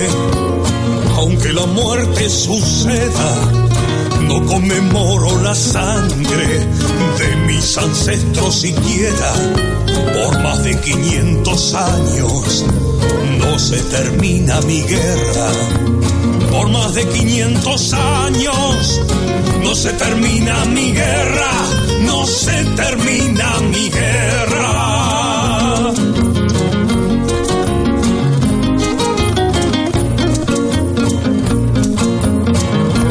[1.18, 3.52] aunque la muerte suceda.
[4.22, 6.48] No conmemoro la sangre
[7.20, 9.34] de mis ancestros siquiera.
[10.16, 12.66] Por más de 500 años
[13.40, 15.48] no se termina mi guerra.
[16.56, 19.02] Por más de 500 años.
[19.64, 21.52] No se termina mi guerra,
[22.02, 24.74] no se termina mi guerra.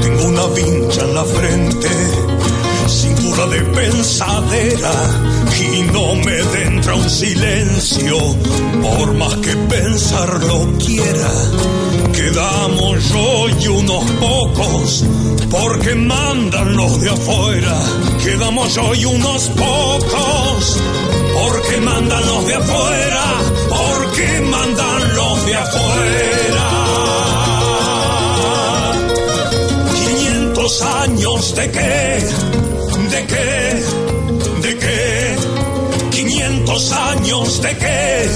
[0.03, 1.91] Tengo una vincha en la frente,
[2.89, 5.34] cintura de pensadera
[5.75, 8.17] y no me entra un silencio,
[8.83, 11.31] por más que pensarlo quiera.
[12.13, 15.05] Quedamos yo y unos pocos,
[15.51, 17.77] porque mandan los de afuera.
[18.23, 20.79] Quedamos yo y unos pocos,
[21.35, 23.25] porque mandan los de afuera,
[23.69, 26.71] porque mandan los de afuera.
[29.93, 31.81] 500 años de qué,
[33.11, 34.04] de qué, de qué.
[36.65, 38.29] 500 años de qué,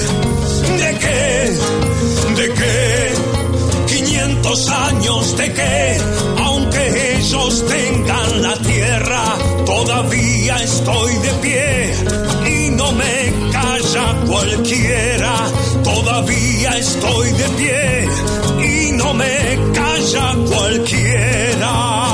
[0.77, 3.13] de qué, de qué.
[3.87, 5.97] 500 años de qué,
[6.37, 9.23] aunque ellos tengan la tierra,
[9.65, 11.93] todavía estoy de pie
[12.45, 15.33] y no me calla cualquiera.
[15.83, 18.07] Todavía estoy de pie
[18.63, 22.08] y no me calla cualquiera.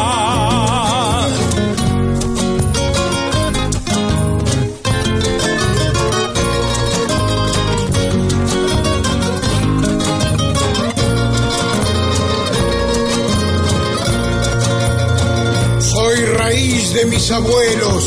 [17.35, 18.03] Abuelos,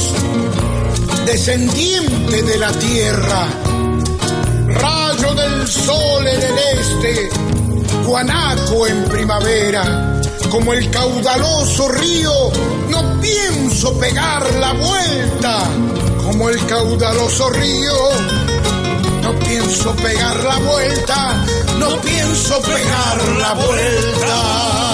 [1.26, 3.46] descendiente de la tierra,
[4.68, 7.28] rayo del sol en el este,
[8.06, 10.22] guanaco en primavera.
[10.50, 12.32] Como el caudaloso río,
[12.88, 15.58] no pienso pegar la vuelta.
[16.24, 17.94] Como el caudaloso río,
[19.22, 21.44] no pienso pegar la vuelta.
[21.78, 24.88] No pienso pegar la vuelta.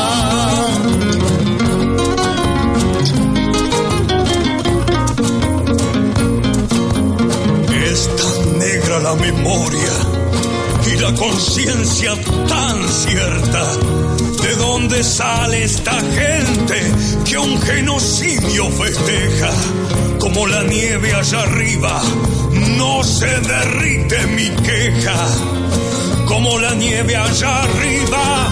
[9.04, 9.92] La memoria
[10.86, 12.14] y la conciencia
[12.48, 13.64] tan cierta.
[14.42, 16.80] ¿De dónde sale esta gente
[17.26, 19.50] que un genocidio festeja?
[20.18, 22.00] Como la nieve allá arriba,
[22.78, 25.28] no se derrite mi queja.
[26.24, 28.48] Como la nieve allá arriba,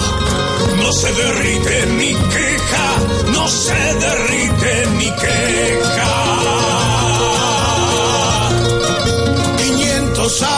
[0.77, 2.89] no se derrite mi queja,
[3.33, 6.32] no se derrite mi queja.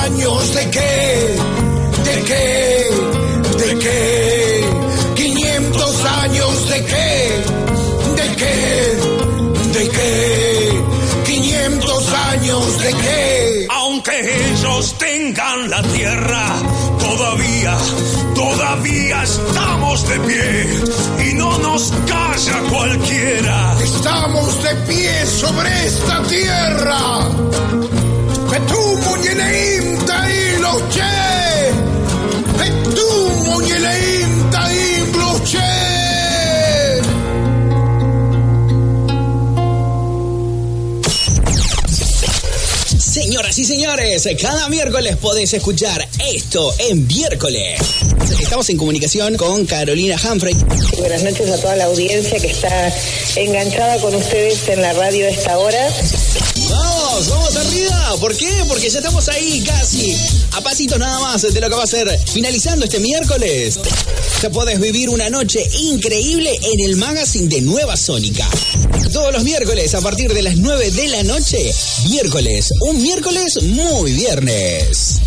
[0.05, 1.37] Años de qué,
[2.05, 4.65] de qué, de qué.
[5.15, 7.43] 500 años de qué,
[8.19, 10.83] de qué, de qué.
[11.25, 13.67] 500 años de qué.
[13.71, 16.47] Aunque ellos tengan la tierra,
[17.01, 17.77] todavía,
[18.35, 23.75] todavía estamos de pie y no nos calla cualquiera.
[23.83, 27.84] Estamos de pie sobre esta tierra.
[28.55, 31.03] Petumo Ñeleim Taí Loche.
[34.53, 35.59] Taí Loche.
[42.97, 47.81] Señoras y señores, cada miércoles podés escuchar esto en miércoles.
[48.41, 50.55] Estamos en comunicación con Carolina Humphrey.
[50.99, 52.95] Buenas noches a toda la audiencia que está
[53.35, 55.89] enganchada con ustedes en la radio a esta hora.
[56.71, 58.17] Vamos, vamos arriba.
[58.19, 58.51] ¿Por qué?
[58.67, 60.17] Porque ya estamos ahí casi
[60.53, 63.79] a pasitos nada más de lo que va a ser finalizando este miércoles.
[64.43, 68.49] Ya podés vivir una noche increíble en el magazine de Nueva Sónica.
[69.13, 71.73] Todos los miércoles a partir de las 9 de la noche.
[72.09, 75.21] Miércoles, un miércoles muy viernes.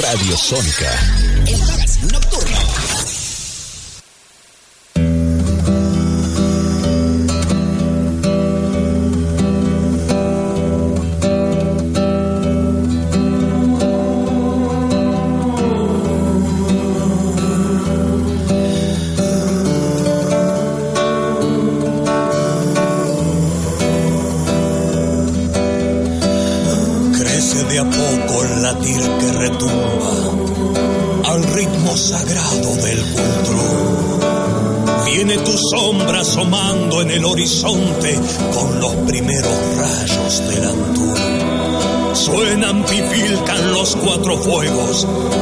[0.00, 1.44] Radio Sónica.
[1.46, 2.73] El magazine nocturno.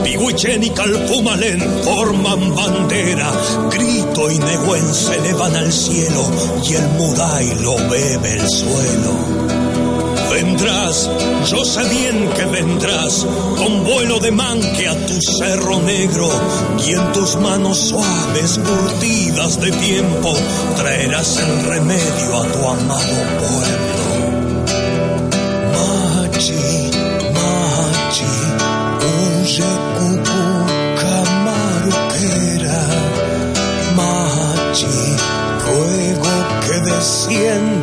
[0.05, 3.31] Pihuichen y Calpumalén forman bandera,
[3.71, 6.25] grito y Nehuen se elevan al cielo
[6.69, 9.13] y el Mudai lo bebe el suelo.
[10.33, 11.11] Vendrá vendrás,
[11.51, 13.27] yo sé bien que vendrás,
[13.57, 16.29] con vuelo de manque a tu cerro negro,
[16.87, 20.35] y en tus manos suaves, curtidas de tiempo,
[20.77, 24.02] traerás el remedio a tu amado pueblo.
[37.03, 37.82] Que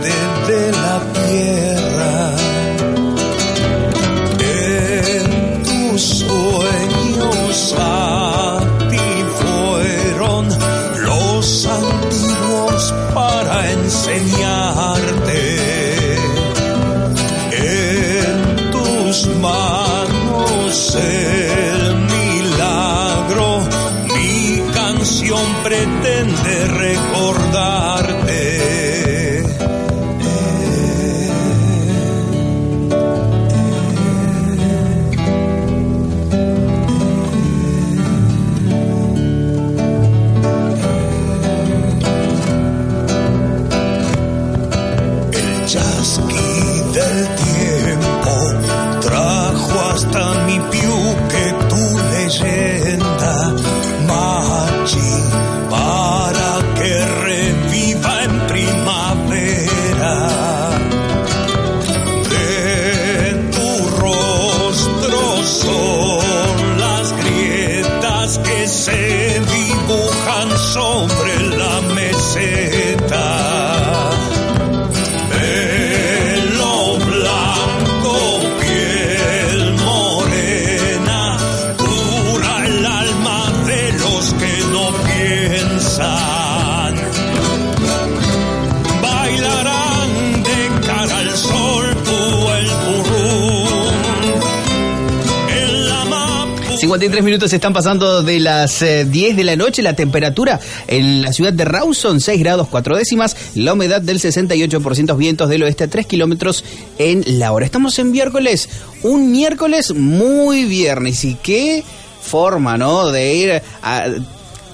[97.39, 99.81] minutos están pasando de las eh, 10 de la noche.
[99.81, 103.33] La temperatura en la ciudad de Rawson, 6 grados 4 décimas.
[103.55, 106.65] La humedad del 68%, vientos del oeste a 3 kilómetros
[106.97, 107.65] en la hora.
[107.65, 108.67] Estamos en miércoles,
[109.03, 111.23] un miércoles muy viernes.
[111.23, 111.81] ¿Y qué
[112.21, 113.09] forma, no?
[113.09, 114.07] De ir a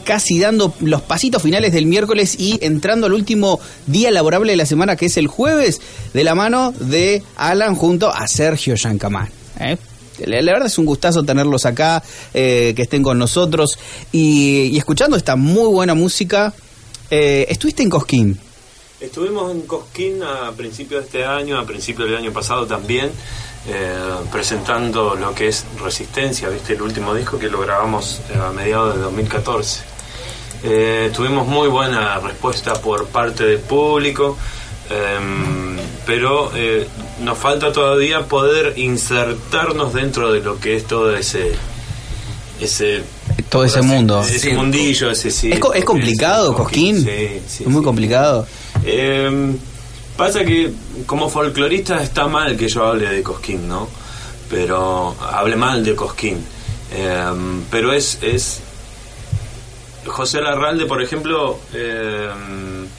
[0.04, 4.66] casi dando los pasitos finales del miércoles y entrando al último día laborable de la
[4.66, 5.82] semana, que es el jueves,
[6.16, 9.30] de la mano de Alan junto a Sergio Yancamán.
[9.60, 9.78] ¿eh?
[10.20, 12.04] La, la verdad es un gustazo tenerlos acá,
[12.34, 13.78] eh, que estén con nosotros
[14.12, 16.54] y, escuchando esta muy buena música.
[17.10, 18.40] Eh, estuviste en Cosquín.
[19.00, 23.12] Estuvimos en Cosquín a principios de este año, a principios del año pasado también,
[23.68, 23.94] eh,
[24.32, 26.74] presentando lo que es Resistencia, ¿viste?
[26.74, 29.84] El último disco que lo grabamos a mediados de 2014.
[30.64, 34.38] Eh, tuvimos muy buena respuesta por parte del público,
[34.90, 36.52] em, pero
[37.22, 41.54] nos falta todavía poder insertarnos dentro de lo que es todo ese...
[42.60, 43.04] ese
[43.50, 44.22] Todo ese mundo.
[44.22, 45.52] ese mundillo, ese sí.
[45.52, 46.98] ¿Es, co- es complicado, ese Cosquín?
[47.04, 48.46] Sí, sí, es muy complicado.
[48.84, 49.54] eh,
[50.18, 50.72] pasa que
[51.06, 53.88] como folclorista está mal que yo hable de Cosquín, ¿no?
[54.50, 56.38] Pero hable mal de Cosquín.
[56.94, 57.24] Eh,
[57.72, 58.60] pero es, es
[60.06, 61.60] José Larralde, por ejemplo.
[61.74, 62.30] eh,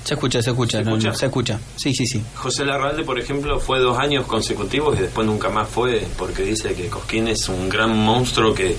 [0.06, 1.08] Se escucha, se escucha, no, escucha?
[1.08, 1.60] no, se escucha.
[1.76, 2.22] Sí, sí, sí.
[2.36, 6.74] José Larralde, por ejemplo, fue dos años consecutivos y después nunca más fue porque dice
[6.74, 8.76] que Cosquín es un gran monstruo que,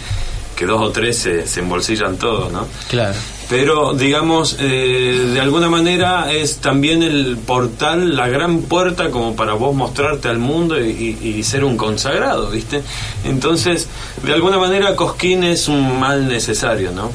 [0.55, 2.65] que dos o tres se, se embolsillan todo, ¿no?
[2.89, 3.13] Claro.
[3.49, 9.53] Pero, digamos, eh, de alguna manera es también el portal, la gran puerta como para
[9.53, 12.81] vos mostrarte al mundo y, y- y ser un consagrado, ¿viste?
[13.23, 13.87] Entonces,
[14.25, 17.11] de alguna manera Cosquín es un mal necesario, ¿no?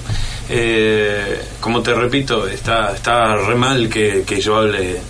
[0.48, 5.00] Eh, como te repito, está, está re mal que, que yo hable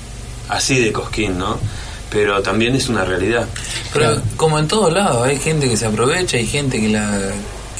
[0.49, 1.59] así de Cosquín, ¿no?
[2.11, 3.47] Pero también es una realidad.
[3.93, 7.19] Pero como en todos lados, hay gente que se aprovecha, hay gente que la,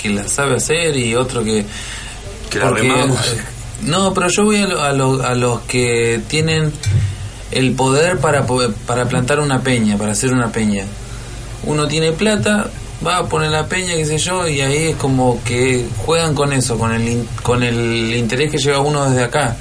[0.01, 1.65] que la sabe hacer y otro que...
[2.51, 3.19] Que la remamos.
[3.83, 6.73] No, pero yo voy a, lo- a, lo- a los que tienen
[7.51, 8.47] el poder para,
[8.87, 10.85] para plantar una peña, para hacer una peña.
[11.65, 12.71] Uno tiene plata,
[13.07, 16.53] va a poner la peña, qué sé yo, y ahí es como que juegan con
[16.53, 19.57] eso, con el, con el interés que lleva uno desde acá.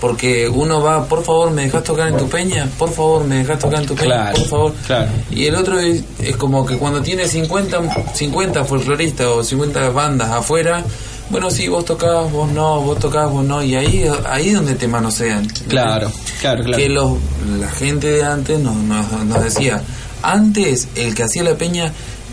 [0.00, 2.68] Porque uno va, por favor, ¿me dejas tocar en tu peña?
[2.76, 4.06] Por favor, ¿me dejas tocar en tu peña?
[4.06, 4.74] Claro, Por favor.
[4.84, 5.10] claro.
[5.30, 10.28] Y el otro es, es como que cuando tiene 50, 50 folcloristas o 50 bandas
[10.30, 10.82] afuera,
[11.30, 14.74] bueno, sí, vos tocás, vos no, vos tocás, vos no, y ahí ahí es donde
[14.74, 15.46] te manosean.
[15.68, 16.76] Claro, claro, claro.
[16.76, 17.12] Que los,
[17.60, 19.82] la gente de antes nos, nos, nos decía,
[20.22, 21.92] antes el que hacía la peña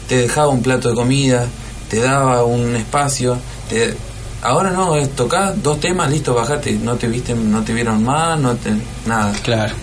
[0.10, 1.46] te dejaba un plato de comida,
[1.90, 3.38] te daba un espacio,
[3.70, 3.94] te,
[4.42, 8.38] ahora no, es tocar dos temas, listo, bajate, no te viste, no te vieron más,
[8.40, 8.72] no te,
[9.06, 9.32] nada.
[9.44, 9.74] Claro.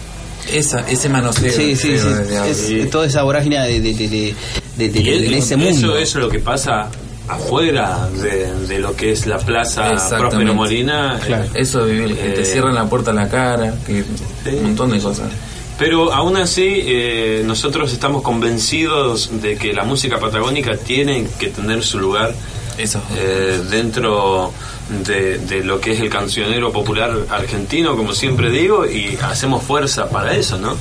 [0.52, 1.52] Esa, ese manoseo.
[1.52, 2.80] Sí, sí, sí.
[2.80, 4.34] Es, toda esa vorágine de, de, de, de,
[4.76, 5.96] de- de- Y de él- ese eso, mundo.
[5.96, 6.88] eso es lo que pasa
[7.28, 9.90] afuera de, de lo que es la plaza.
[10.16, 11.18] Próspero Molina.
[11.26, 11.44] Claro.
[11.44, 14.04] eh, Eso de vivir, que te eh, cierran la puerta a la cara, que
[14.56, 15.26] un montón de cosas.
[15.78, 21.82] Pero aún así, eh, nosotros estamos convencidos de que la música patagónica tiene que tener
[21.84, 22.34] su lugar
[22.78, 24.52] eh, dentro
[25.06, 30.08] de, de lo que es el cancionero popular argentino, como siempre digo, y hacemos fuerza
[30.08, 30.76] para eso, ¿no?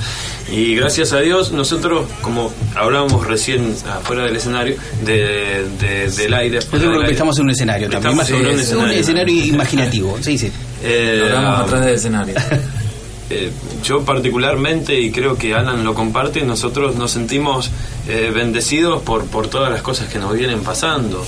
[0.52, 6.60] Y gracias a Dios, nosotros, como hablábamos recién afuera del escenario, de, de- del aire.
[6.62, 8.12] Yo creo que estamos en un escenario también.
[8.22, 9.00] Estamos sobre un Es un escenario.
[9.02, 10.18] escenario imaginativo.
[10.22, 10.52] Sí, sí.
[10.84, 12.36] Eh, Logramos atrás del escenario.
[13.30, 13.52] Eh,
[13.84, 17.72] yo particularmente, y creo que Alan lo comparte, nosotros nos sentimos
[18.08, 21.26] eh, bendecidos por, por todas las cosas que nos vienen pasando.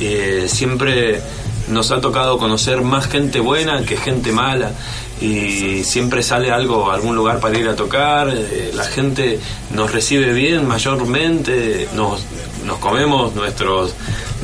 [0.00, 1.20] Eh, siempre
[1.68, 4.72] nos ha tocado conocer más gente buena que gente mala
[5.20, 9.38] y siempre sale algo, algún lugar para ir a tocar, eh, la gente
[9.74, 12.20] nos recibe bien mayormente, nos,
[12.66, 13.94] nos comemos nuestros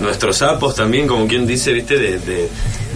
[0.01, 2.49] nuestros sapos también, como quien dice, viste, de, de-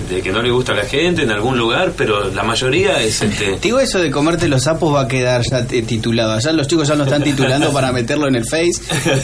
[0.08, 3.20] de que no le gusta a la gente en algún lugar, pero la mayoría es
[3.22, 6.32] este, Te Digo, eso de comerte los sapos va a quedar ya titulado.
[6.32, 8.80] Allá los chicos ya lo están titulando para meterlo en el Face.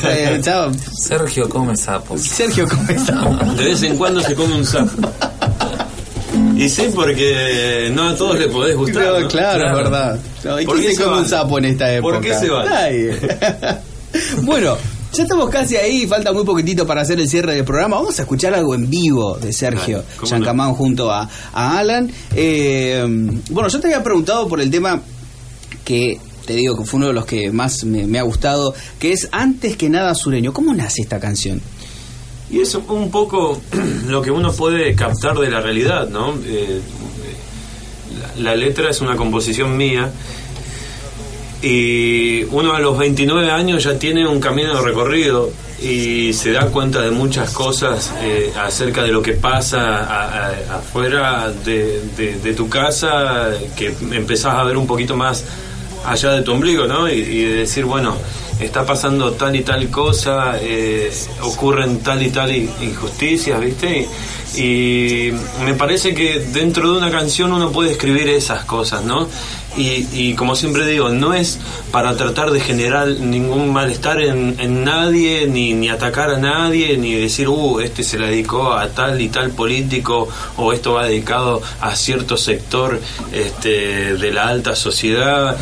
[0.06, 0.70] Eh, chao.
[1.02, 2.20] Sergio come sapos.
[2.20, 3.56] Sergio come sapos.
[3.56, 5.08] De vez en cuando se come un sapo.
[6.56, 9.04] Y sí, porque no a todos le podés gustar.
[9.04, 9.28] No, ¿no?
[9.28, 10.18] claro, es verdad.
[10.44, 12.14] No, ¿Y ¿Por quién qué se se come un sapo en esta época?
[12.14, 12.48] ¿Por qué se?
[12.48, 13.16] Nadie.
[14.42, 14.76] bueno,
[15.14, 17.96] ya estamos casi ahí, falta muy poquitito para hacer el cierre del programa.
[17.96, 22.10] Vamos a escuchar algo en vivo de Sergio Dale, ¿cómo Chancamán junto a, a Alan.
[22.34, 23.04] Eh,
[23.50, 25.00] bueno, yo te había preguntado por el tema
[25.84, 29.12] que te digo que fue uno de los que más me, me ha gustado, que
[29.12, 30.52] es Antes que nada sureño.
[30.52, 31.60] ¿Cómo nace esta canción?
[32.50, 33.60] Y es un poco
[34.08, 36.34] lo que uno puede captar de la realidad, ¿no?
[36.44, 36.80] Eh,
[38.36, 40.10] la, la letra es una composición mía
[41.64, 45.50] y uno a los 29 años ya tiene un camino recorrido
[45.82, 52.54] y se da cuenta de muchas cosas eh, acerca de lo que pasa afuera de,
[52.54, 55.42] tu casa, que empezás a ver un poquito más
[56.04, 57.08] allá de tu ombligo, ¿no?
[57.08, 58.14] Y, y de decir, bueno,
[58.60, 61.10] está pasando tal y tal cosa, eh,
[61.42, 64.06] ocurren tal y tal injusticias, ¿viste?
[64.56, 65.30] Y
[65.64, 69.28] me parece que dentro de una canción uno puede escribir esas cosas, ¿no?
[69.76, 71.58] Y, y como siempre digo, no es
[71.90, 77.48] para tratar de generar ningún malestar en, nadie, ni, ni atacar a nadie, ni decir,
[77.48, 81.96] uh, este se la dedicó a tal y tal político, o esto va dedicado a
[81.96, 83.00] cierto sector
[83.32, 85.56] este, de la alta sociedad.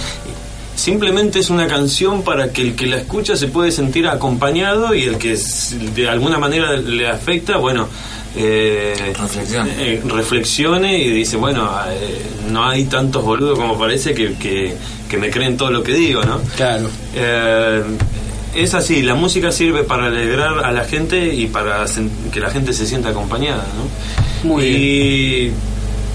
[0.75, 5.05] Simplemente es una canción para que el que la escucha se puede sentir acompañado y
[5.05, 5.39] el que
[5.95, 7.89] de alguna manera le afecta, bueno,
[8.37, 9.13] eh,
[9.79, 14.75] eh, reflexione y dice, bueno, eh, no hay tantos boludos como parece que, que,
[15.09, 16.41] que me creen todo lo que digo, ¿no?
[16.57, 16.89] Claro.
[17.15, 17.83] Eh,
[18.55, 21.85] es así, la música sirve para alegrar a la gente y para
[22.33, 24.49] que la gente se sienta acompañada, ¿no?
[24.49, 25.53] Muy y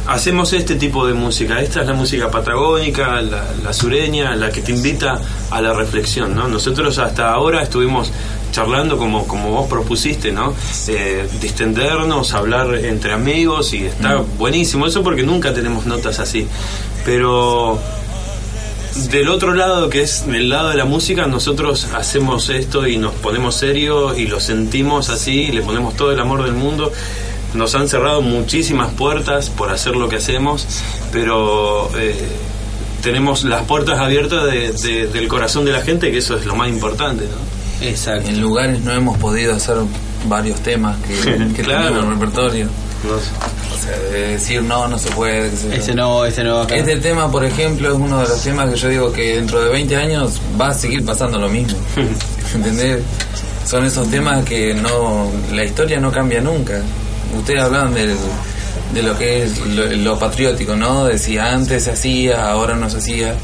[0.08, 1.60] hacemos este tipo de música.
[1.62, 6.36] Esta es la música patagónica, la, la sureña, la que te invita a la reflexión,
[6.36, 6.48] ¿no?
[6.48, 8.12] Nosotros hasta ahora estuvimos
[8.52, 10.54] charlando como, como vos propusiste, ¿no?
[10.88, 16.48] Eh, distendernos, hablar entre amigos y está buenísimo eso porque nunca tenemos notas así.
[17.06, 17.80] Pero
[19.12, 23.14] del otro lado, que es del lado de la música, nosotros hacemos esto y nos
[23.14, 26.92] ponemos serios y lo sentimos así y le ponemos todo el amor del mundo.
[27.54, 30.66] Nos han cerrado muchísimas puertas por hacer lo que hacemos,
[31.12, 32.16] pero eh,
[33.02, 36.56] tenemos las puertas abiertas de- de- del corazón de la gente, que eso es lo
[36.56, 37.57] más importante, ¿no?
[37.82, 38.30] Exacto.
[38.30, 39.76] En lugares no hemos podido hacer
[40.28, 41.14] varios temas que,
[41.56, 41.86] que Claro.
[41.88, 42.68] tenemos en el repertorio.
[43.08, 45.56] O sea, de decir no, no se puede.
[45.56, 45.76] sé.
[45.78, 46.62] Ese no, ese no.
[46.62, 46.76] acá.
[46.76, 49.70] Este tema, por ejemplo, es uno de los temas que yo digo que dentro de
[49.70, 51.78] 20 años va a seguir pasando lo mismo.
[52.56, 53.04] ¿Entendés?
[53.66, 56.82] Son esos temas que no la historia no cambia nunca.
[57.38, 58.16] Ustedes hablan del,
[58.94, 61.06] de lo que es lo, lo patriótico, ¿no?
[61.06, 63.36] De si antes se hacía, ahora no se hacía.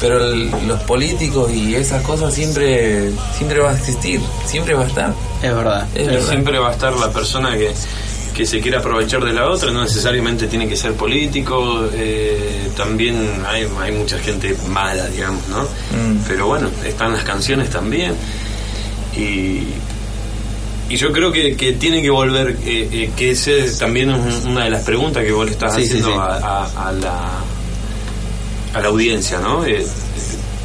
[0.00, 4.86] Pero el- los políticos y esas cosas siempre siempre va a existir, siempre va a
[4.86, 5.14] estar.
[5.42, 5.86] Es verdad.
[5.94, 6.28] Es verdad.
[6.28, 7.70] Siempre va a estar la persona que,
[8.34, 13.42] que se quiere aprovechar de la otra, no necesariamente tiene que ser político, eh, también
[13.46, 15.66] hay, hay mucha gente mala, digamos, ¿no?
[16.26, 18.14] Pero bueno, están las canciones también.
[19.16, 19.64] Y,
[20.88, 24.52] y yo creo que, que tiene que volver, eh, eh, que ese también es un-
[24.52, 26.18] una de las preguntas que vos le estás Sí, sí, haciendo sí.
[26.18, 26.24] A,
[26.64, 27.30] a- a la,
[28.74, 29.64] a la audiencia, ¿no?
[29.64, 29.86] Eh,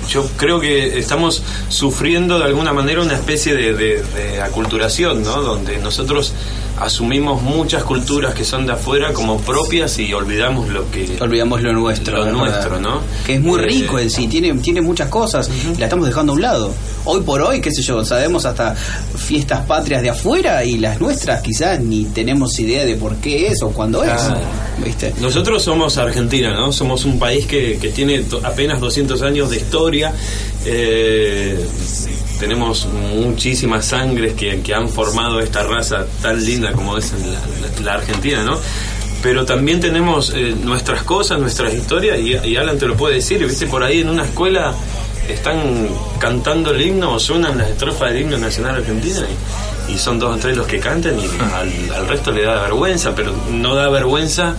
[0.10, 5.42] yo creo que estamos sufriendo de alguna manera una especie de, de- de aculturación, ¿no?
[5.42, 6.34] Donde nosotros
[6.80, 11.74] asumimos muchas culturas que son de afuera como propias y olvidamos lo que olvidamos lo
[11.74, 15.10] nuestro lo es nuestro no que es muy Eh, rico en sí tiene tiene muchas
[15.10, 16.74] cosas y la estamos dejando a un lado.
[17.06, 21.42] Hoy por hoy qué sé yo sabemos hasta fiestas patrias de afuera y las nuestras
[21.42, 24.12] quizás ni tenemos idea de por qué es o cuándo es
[24.84, 26.72] viste Nosotros somos Argentina, ¿no?
[26.72, 30.14] Somos un país que, que tiene apenas 200 años de historia.
[30.66, 31.66] eh,
[32.40, 37.94] tenemos muchísimas sangres que, que han formado esta raza tan linda como es la, la-
[37.96, 38.58] Argentina, ¿no?
[39.24, 43.44] Pero también tenemos eh, nuestras cosas, nuestras historias, y, y Alan te lo puede decir,
[43.46, 43.66] ¿viste?
[43.68, 44.74] Por ahí en una escuela
[45.28, 45.88] están
[46.20, 49.22] cantando el himno o suenan las estrofas del himno nacional argentino
[49.90, 52.62] y, y son dos o tres los que cantan y al, al resto le da
[52.62, 54.56] vergüenza, pero no da vergüenza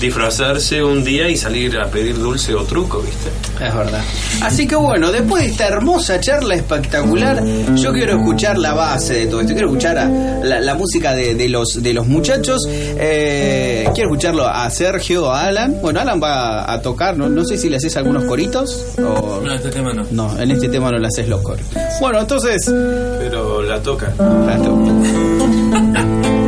[0.00, 3.30] disfrazarse un día y salir a pedir dulce o truco, ¿viste?
[3.64, 4.02] Es verdad.
[4.42, 7.42] Así que bueno, después de esta hermosa charla espectacular,
[7.76, 9.52] yo quiero escuchar la base de todo esto.
[9.52, 12.62] Quiero escuchar a la, la música de, de los de los muchachos.
[12.68, 15.76] Eh, quiero escucharlo a Sergio, a Alan.
[15.80, 19.40] Bueno, Alan va a tocar, no, no sé si le haces algunos coritos o...
[19.44, 20.04] No, este tema no.
[20.10, 21.64] No, en este tema no le haces los coros.
[22.00, 22.62] Bueno, entonces...
[22.66, 24.12] Pero la toca.
[24.18, 26.32] La toca.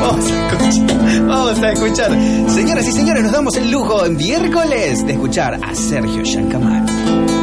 [0.00, 1.26] Vamos a escuchar.
[1.26, 2.50] Vamos a escuchar.
[2.50, 7.39] Señoras y señores, nos damos el lujo en miércoles de escuchar a Sergio Yancamar.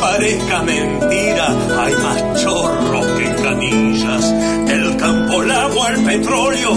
[0.00, 1.48] Parezca mentira,
[1.80, 4.24] hay más chorros que canillas.
[4.68, 6.70] El campo, el agua, el petróleo,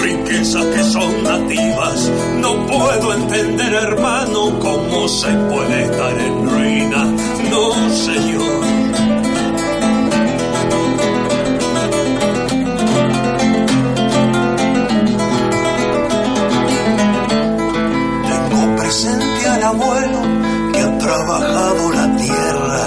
[0.00, 2.10] riquezas que son nativas.
[2.40, 7.04] No puedo entender, hermano, cómo se puede estar en ruina.
[7.50, 8.58] No, señor.
[18.28, 20.37] Tengo presente al abuelo
[21.08, 22.80] trabajado la tierra.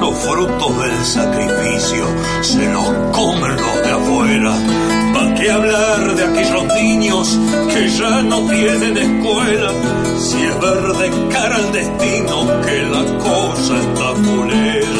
[0.00, 2.04] Los frutos del sacrificio
[2.40, 4.52] se los comen los de afuera.
[5.12, 7.38] ¿Para qué hablar de aquellos niños
[7.72, 9.72] que ya no tienen escuela?
[10.18, 14.93] Si es verde cara al destino que la cosa está culera.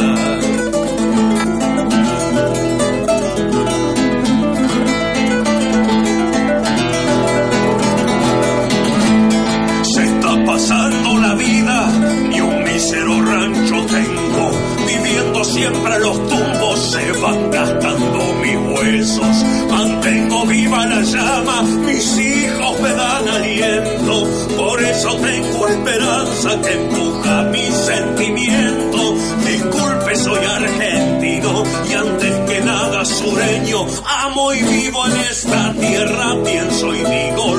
[15.55, 19.45] Siempre los tumbos, se van gastando mis huesos.
[19.71, 24.27] Mantengo viva la llama, mis hijos me dan aliento.
[24.57, 29.15] Por eso tengo esperanza que empuja mi sentimiento.
[29.47, 33.87] Disculpe, soy argentino y antes que nada sureño.
[34.25, 37.57] Amo y vivo en esta tierra, pienso y digo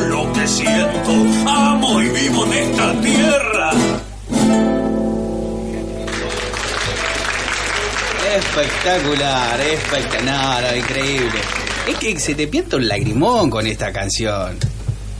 [8.35, 11.39] Espectacular, espectacular, increíble.
[11.87, 14.57] Es que se te pienta un lagrimón con esta canción.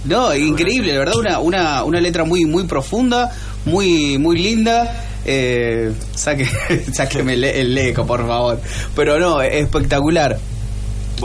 [0.03, 3.33] No, increíble, de verdad, una, una, una letra muy, muy profunda,
[3.65, 5.05] muy, muy linda.
[5.25, 6.45] Eh, saque,
[6.93, 8.59] sáqueme el, el eco, por favor.
[8.95, 10.37] Pero no, espectacular.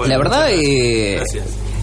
[0.06, 1.20] la verdad, eh,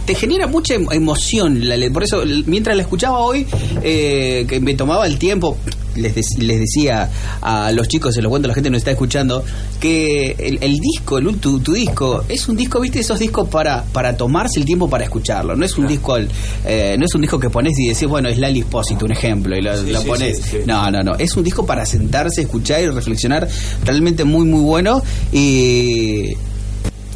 [0.06, 1.68] te genera mucha em- emoción.
[1.68, 3.46] La, por eso, mientras la escuchaba hoy,
[3.84, 5.58] eh, que me tomaba el tiempo,
[5.98, 7.10] les, les decía
[7.42, 9.44] a los chicos, se lo cuento, la gente nos está escuchando,
[9.80, 13.84] que el, el disco, el, tu, tu disco, es un disco, viste, esos discos para,
[13.86, 15.56] para tomarse el tiempo para escucharlo.
[15.56, 18.38] No es un disco eh, no es un disco que pones y decís, bueno, es
[18.38, 20.38] Lali Espósito, un ejemplo, y lo, Sí, lo sí, pones.
[20.38, 20.58] sí, sí.
[20.66, 21.16] No, no, no.
[21.16, 23.48] Es un disco para sentarse, escuchar y reflexionar.
[23.84, 25.02] Realmente muy, muy bueno.
[25.32, 26.34] Y.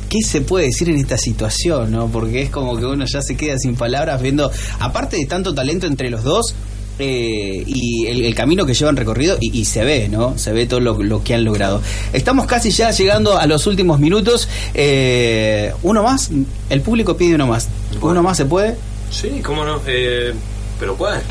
[0.09, 2.07] ¿Qué se puede decir en esta situación, no?
[2.07, 5.88] Porque es como que uno ya se queda sin palabras viendo, aparte de tanto talento
[5.88, 6.53] entre los dos
[7.01, 10.37] eh, y el, el camino que llevan recorrido, y, y se ve, ¿no?
[10.37, 11.81] Se ve todo lo, lo que han logrado.
[12.13, 14.47] Estamos casi ya llegando a los últimos minutos.
[14.73, 16.29] Eh, uno más,
[16.69, 17.67] el público pide uno más.
[18.01, 18.75] ¿Uno más se puede?
[19.09, 19.81] Sí, cómo no.
[19.87, 20.33] Eh,
[20.79, 21.21] pero ¿cuál?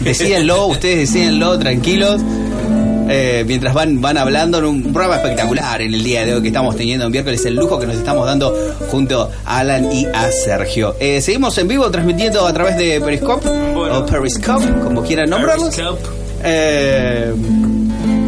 [0.00, 2.20] Decídenlo, ustedes decídenlo, tranquilos.
[3.08, 6.48] Eh, mientras van, van hablando en un programa espectacular en el día de hoy que
[6.48, 8.54] estamos teniendo en miércoles, el lujo que nos estamos dando
[8.90, 10.94] junto a Alan y a Sergio.
[11.00, 15.76] Eh, seguimos en vivo transmitiendo a través de Periscope o Periscope, como quieran nombrarlos.
[16.44, 17.32] Eh,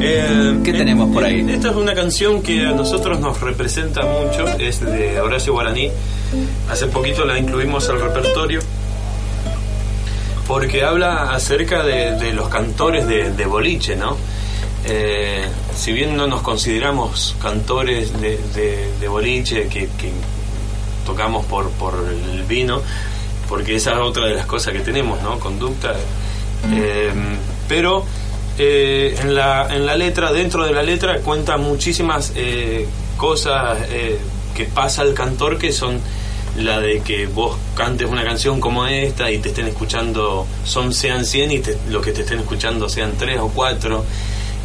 [0.05, 1.43] Eh, ¿Qué tenemos por ahí?
[1.49, 5.91] eh, Esta es una canción que a nosotros nos representa mucho, es de Horacio Guaraní.
[6.69, 8.59] Hace poquito la incluimos al repertorio
[10.49, 14.17] porque habla acerca de, de los cantores de, de boliche, ¿no?
[14.85, 20.11] Eh, si bien no nos consideramos cantores de, de- boliche que, que
[21.07, 22.81] tocamos por, por el vino,
[23.49, 25.39] porque esa es otra de las cosas que tenemos, ¿no?
[25.39, 25.95] Conducta.
[26.73, 27.13] Eh,
[27.69, 28.05] pero
[28.59, 33.79] eh, en, la, en la letra, dentro de la letra, cuenta muchísimas eh, cosas
[34.55, 35.99] que pasa al cantor que son
[36.59, 41.25] la de que vos cantes una canción como esta y te estén escuchando, son sean
[41.25, 44.05] 100 y te- lo que te estén escuchando sean 3 o 4,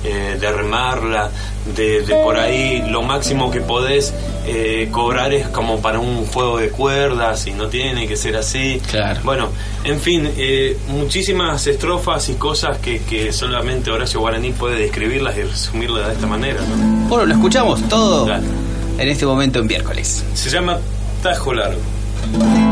[0.08, 1.30] eh, de remarla,
[1.76, 4.14] de, de por ahí lo máximo que podés
[4.46, 8.82] eh, cobrar es como para un juego de cuerdas y no tiene que ser así.
[9.24, 9.50] Bueno,
[9.84, 15.42] en fin, eh, muchísimas estrofas y cosas que, que solamente Horacio Guaraní puede describirlas y
[15.44, 16.62] resumirlas de esta manera.
[16.62, 17.10] ¿no?
[17.10, 18.30] bueno, lo escuchamos todo
[18.98, 20.24] en este momento en miércoles.
[20.34, 20.80] Se llama
[21.22, 22.67] Tajo Largo.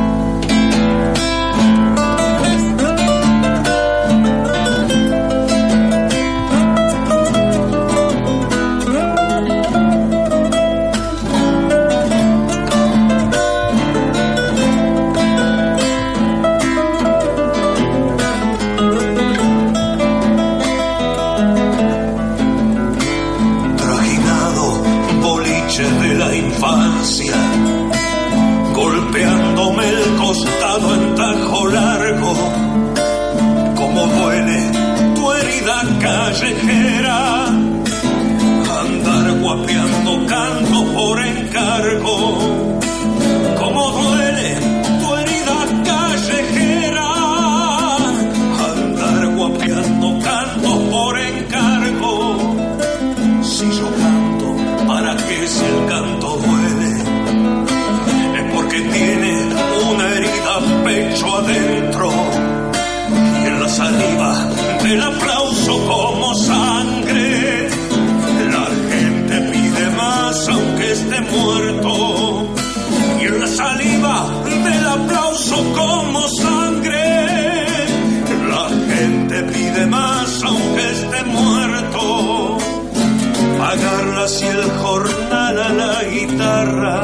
[84.25, 87.03] Y el jornal a la guitarra.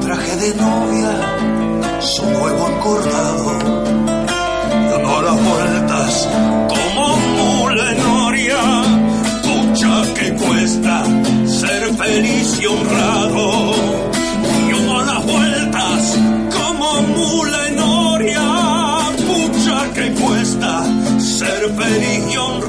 [0.00, 3.58] Traje de novia su nuevo encordado.
[4.90, 6.28] Dando las vueltas
[6.68, 8.62] como mula en Oria.
[9.42, 11.04] Pucha que cuesta
[11.44, 13.74] ser feliz y honrado.
[14.68, 16.18] Y uno a las vueltas
[16.56, 18.46] como mula en Oria.
[19.28, 20.82] Pucha que cuesta
[21.18, 22.59] ser feliz y honrado.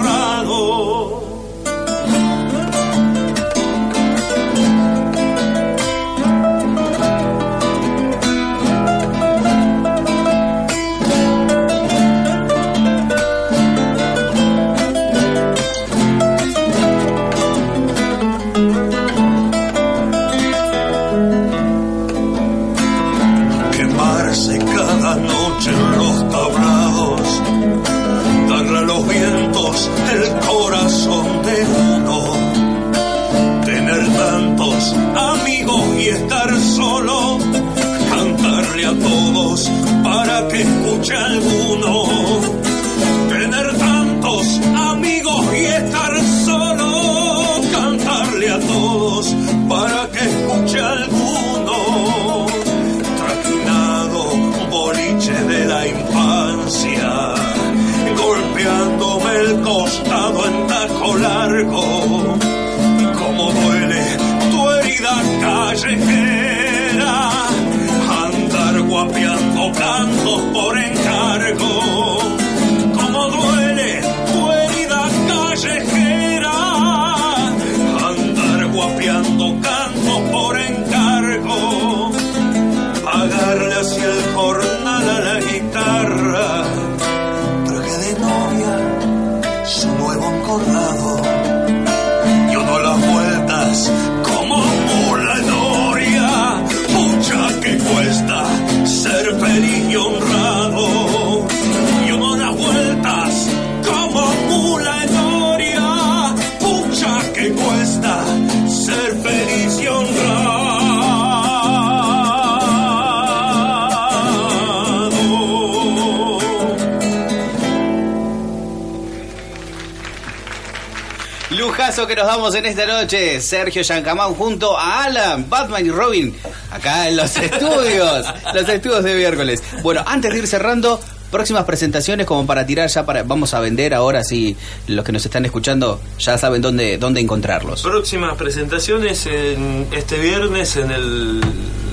[122.07, 123.39] Que nos damos en esta noche.
[123.41, 126.35] Sergio Yancamán junto a Alan, Batman y Robin.
[126.71, 128.25] Acá en los estudios.
[128.53, 129.61] los estudios de miércoles.
[129.83, 130.99] Bueno, antes de ir cerrando,
[131.29, 133.23] próximas presentaciones como para tirar ya para.
[133.23, 137.83] Vamos a vender ahora si los que nos están escuchando ya saben dónde, dónde encontrarlos.
[137.83, 141.41] Próximas presentaciones en este viernes en el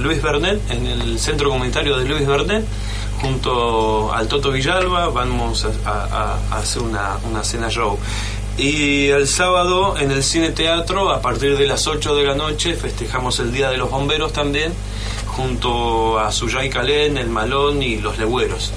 [0.00, 2.64] Luis Bernet, en el centro comunitario de Luis Bernet,
[3.20, 7.98] junto al Toto Villalba, vamos a, a- a hacer una, una cena show.
[8.58, 12.74] Y el sábado en el Cine Teatro, a partir de las 8 de la noche,
[12.74, 14.72] festejamos el Día de los Bomberos también,
[15.26, 18.72] junto a Suyay Calén, El Malón y Los Legüeros.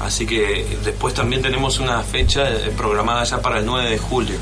[0.00, 4.36] Así que después también tenemos una fecha eh, programada ya para el 9 de julio.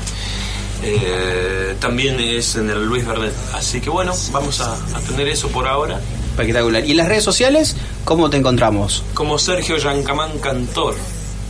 [0.81, 3.33] Eh, también es en el Luis Bernet.
[3.53, 5.99] Así que bueno, vamos a, a tener eso por ahora.
[6.31, 6.85] Espectacular.
[6.85, 7.75] ¿Y en las redes sociales
[8.05, 9.03] cómo te encontramos?
[9.13, 10.95] Como Sergio Yancamán Cantor.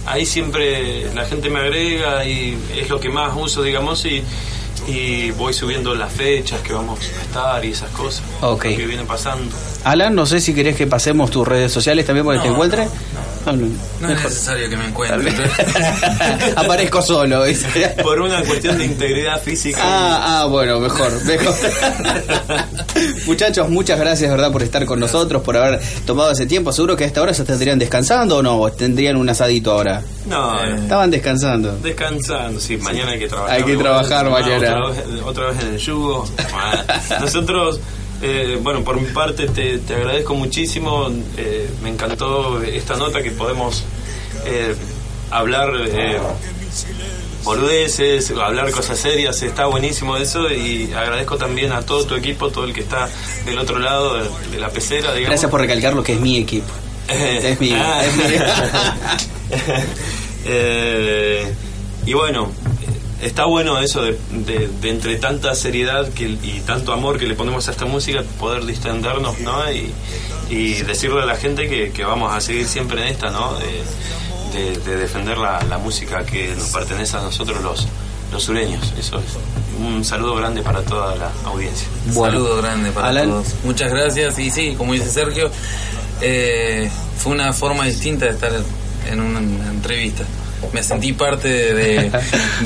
[0.05, 4.23] Ahí siempre la gente me agrega y es lo que más uso, digamos, y,
[4.87, 8.65] y voy subiendo las fechas que vamos a estar y esas cosas Ok.
[8.65, 9.55] lo que viene pasando.
[9.83, 12.89] Alan, no sé si querés que pasemos tus redes sociales también para que te encuentres.
[13.45, 13.67] No, no,
[14.01, 15.31] No es necesario que me encuentre.
[16.55, 17.43] Aparezco solo.
[18.01, 19.79] Por una cuestión de integridad física.
[19.83, 21.53] Ah, ah, bueno, mejor, mejor.
[23.27, 26.71] Muchachos, muchas gracias, ¿verdad?, por estar con nosotros, por haber tomado ese tiempo.
[26.71, 30.01] Seguro que a esta hora se estarían descansando o no, o tendrían un asadito ahora.
[30.27, 31.77] No, Estaban descansando.
[31.77, 33.55] Descansando, sí, mañana hay que trabajar.
[33.55, 34.74] Hay que trabajar mañana.
[34.83, 36.27] Otra vez, otra vez en el yugo.
[36.53, 36.83] Ah,
[37.21, 37.79] Nosotros,
[38.21, 41.09] eh, bueno, por mi parte te, te agradezco muchísimo.
[41.37, 43.83] eh, me encantó esta nota que podemos
[44.45, 44.75] eh,
[45.31, 45.71] hablar
[47.43, 49.41] boludeces, hablar cosas serias.
[49.43, 53.07] Está buenísimo eso y agradezco también a todo tu equipo, todo el que está
[53.45, 55.29] del otro lado de, de la pecera, digamos.
[55.29, 56.71] Gracias por recalcar lo que es mi equipo.
[57.07, 58.03] Es mi, Ah.
[58.03, 58.23] es mi-
[60.47, 61.51] Eh,
[62.05, 62.51] y bueno,
[63.21, 67.35] está bueno eso de, de- de entre tanta seriedad que, y tanto amor que le
[67.35, 69.71] ponemos a esta música, poder distendernos, ¿no?
[69.71, 69.91] Y,
[70.49, 73.53] y decirle a la gente que, que vamos a seguir siempre en esta, ¿no?
[73.57, 73.65] De,
[74.59, 77.87] de- de defender la, la música que nos pertenece a nosotros los,
[78.31, 78.93] los sureños.
[78.97, 79.25] Eso es.
[79.79, 81.87] Un saludo grande para toda la audiencia.
[82.07, 83.29] Un saludo grande para Alan.
[83.29, 83.47] todos.
[83.65, 84.39] Muchas gracias.
[84.39, 85.51] Y sí, como dice Sergio,
[86.21, 88.51] eh, fue una forma distinta de estar
[89.11, 90.23] en una entrevista.
[90.73, 92.11] Me sentí parte de,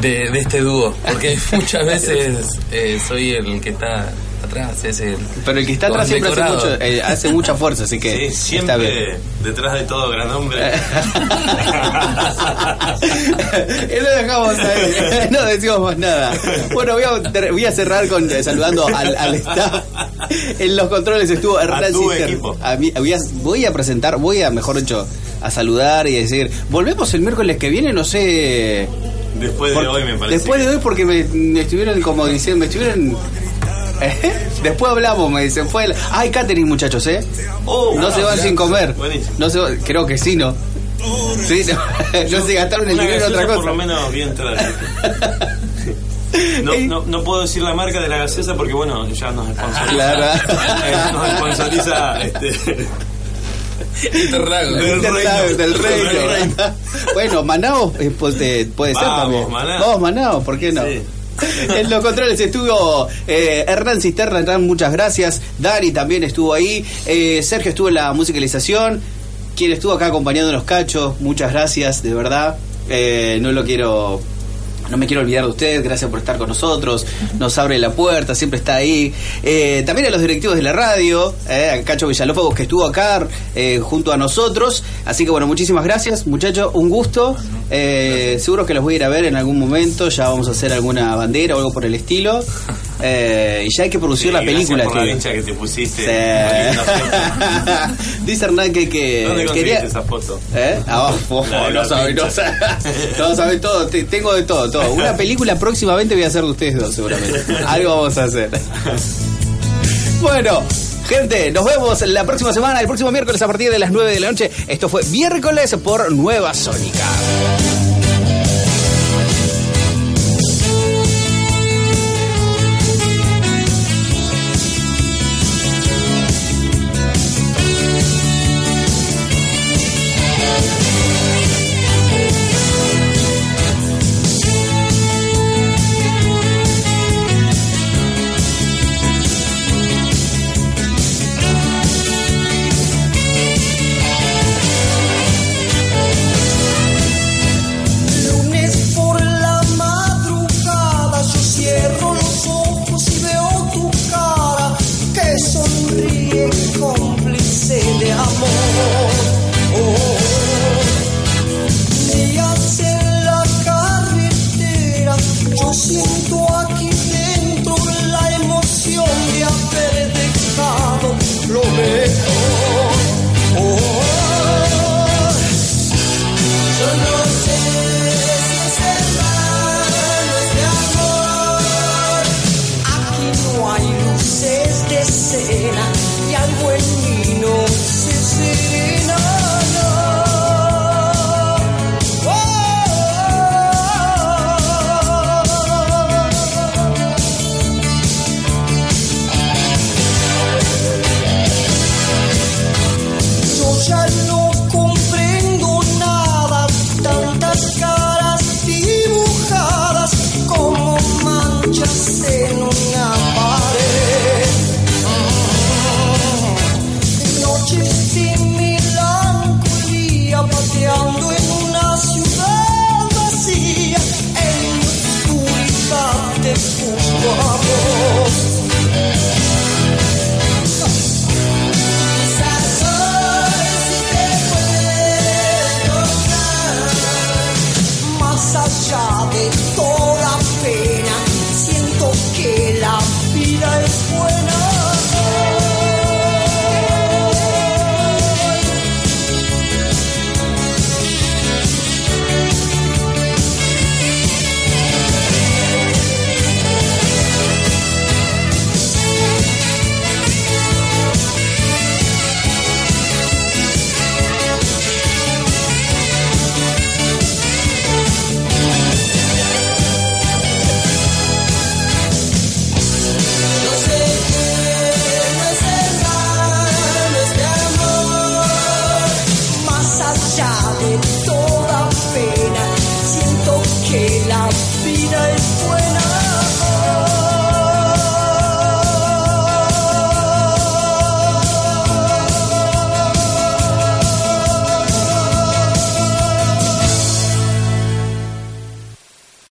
[0.01, 4.09] de- de este dúo, porque muchas veces eh, soy el que está
[4.43, 7.83] atrás, es el Pero el que está atrás siempre hace, mucho, eh, hace mucha fuerza,
[7.83, 8.91] así que Sí, está bien.
[8.93, 10.71] siempre detrás de todo gran hombre.
[13.01, 16.33] Lo dejamos ahí, no decimos más nada.
[16.73, 19.83] Bueno, voy a, voy a cerrar con eh, saludando al, al staff.
[20.59, 22.57] En los controles estuvo Hernán equipo.
[22.61, 25.07] A mí- voy, a, voy a presentar, voy a, mejor dicho,
[25.41, 28.87] a saludar y decir, volvemos el miércoles que viene, no sé...
[29.39, 30.37] Después de hoy me parece.
[30.37, 33.15] Después de hoy porque me, me estuvieron como diciendo, me estuvieron...
[34.01, 34.33] ¿Eh?
[34.63, 35.95] Después hablamos, me dicen, fue el...
[36.11, 37.21] Ay, catering, muchachos, ¿eh?
[37.65, 38.43] Oh, no ah, se van mirá.
[38.43, 38.93] sin comer.
[38.93, 39.35] Buenísimo.
[39.37, 40.55] No se van- creo que sí, ¿no?
[41.45, 43.55] Sí, no, no se gastaron el dinero en otra cosa.
[43.57, 44.33] por lo menos bien.
[46.63, 49.85] No, no, no puedo decir la marca de la gaseosa porque bueno, ya nos sponsoriza.
[49.87, 50.23] Claro.
[50.85, 52.87] Eh, nos sponsoriza este,
[54.03, 54.75] Interlago.
[54.75, 55.57] Del Del, reino.
[55.57, 56.09] del reino.
[56.09, 56.55] Del reino.
[57.13, 59.49] bueno, Manao eh, pues, eh, puede ser también.
[59.49, 59.79] Manao.
[59.79, 60.83] Vamos, Manao, ¿por qué no?
[60.83, 61.01] Sí.
[61.73, 65.41] En los controles estuvo eh, Hernán Cisterna, Hernán, muchas gracias.
[65.57, 66.85] Dari también estuvo ahí.
[67.41, 69.01] Sergio estuvo en la musicalización.
[69.55, 72.57] quien estuvo acá acompañándonos, Cacho, muchas gracias, de verdad.
[73.39, 74.19] No lo quiero
[74.89, 77.05] no me quiero olvidar de usted, gracias por estar con nosotros,
[77.37, 79.13] nos abre la puerta, siempre está ahí.
[79.43, 83.27] Eh, también a los directivos de la radio, eh, a Cacho Villalópagos que estuvo acá
[83.55, 84.83] eh, junto a nosotros.
[85.05, 87.35] Así que bueno, muchísimas gracias, muchachos, un gusto.
[87.69, 90.51] Eh, seguro que los voy a ir a ver en algún momento, ya vamos a
[90.51, 92.43] hacer alguna bandera o algo por el estilo.
[93.01, 94.83] Eh, y ya hay que producir la película.
[94.83, 96.03] Por la que- vincha que te pusiste.
[96.03, 96.11] Sí.
[98.25, 99.79] Dice Hernán que, que ¿Dónde quería...
[99.79, 100.39] esa foto?
[100.53, 100.79] ¿Eh?
[100.87, 102.57] Ah, oh, La no la sabe, no sabe,
[103.17, 104.91] no sabe todo, te- tengo de todo, todo.
[104.93, 107.41] Una película próximamente voy a hacer de ustedes dos, seguramente.
[107.65, 108.49] Algo vamos a hacer.
[110.21, 110.61] Bueno,
[111.07, 114.19] gente, nos vemos la próxima semana, el próximo miércoles a partir de las 9 de
[114.19, 114.51] la noche.
[114.67, 117.05] Esto fue miércoles por Nueva Sónica.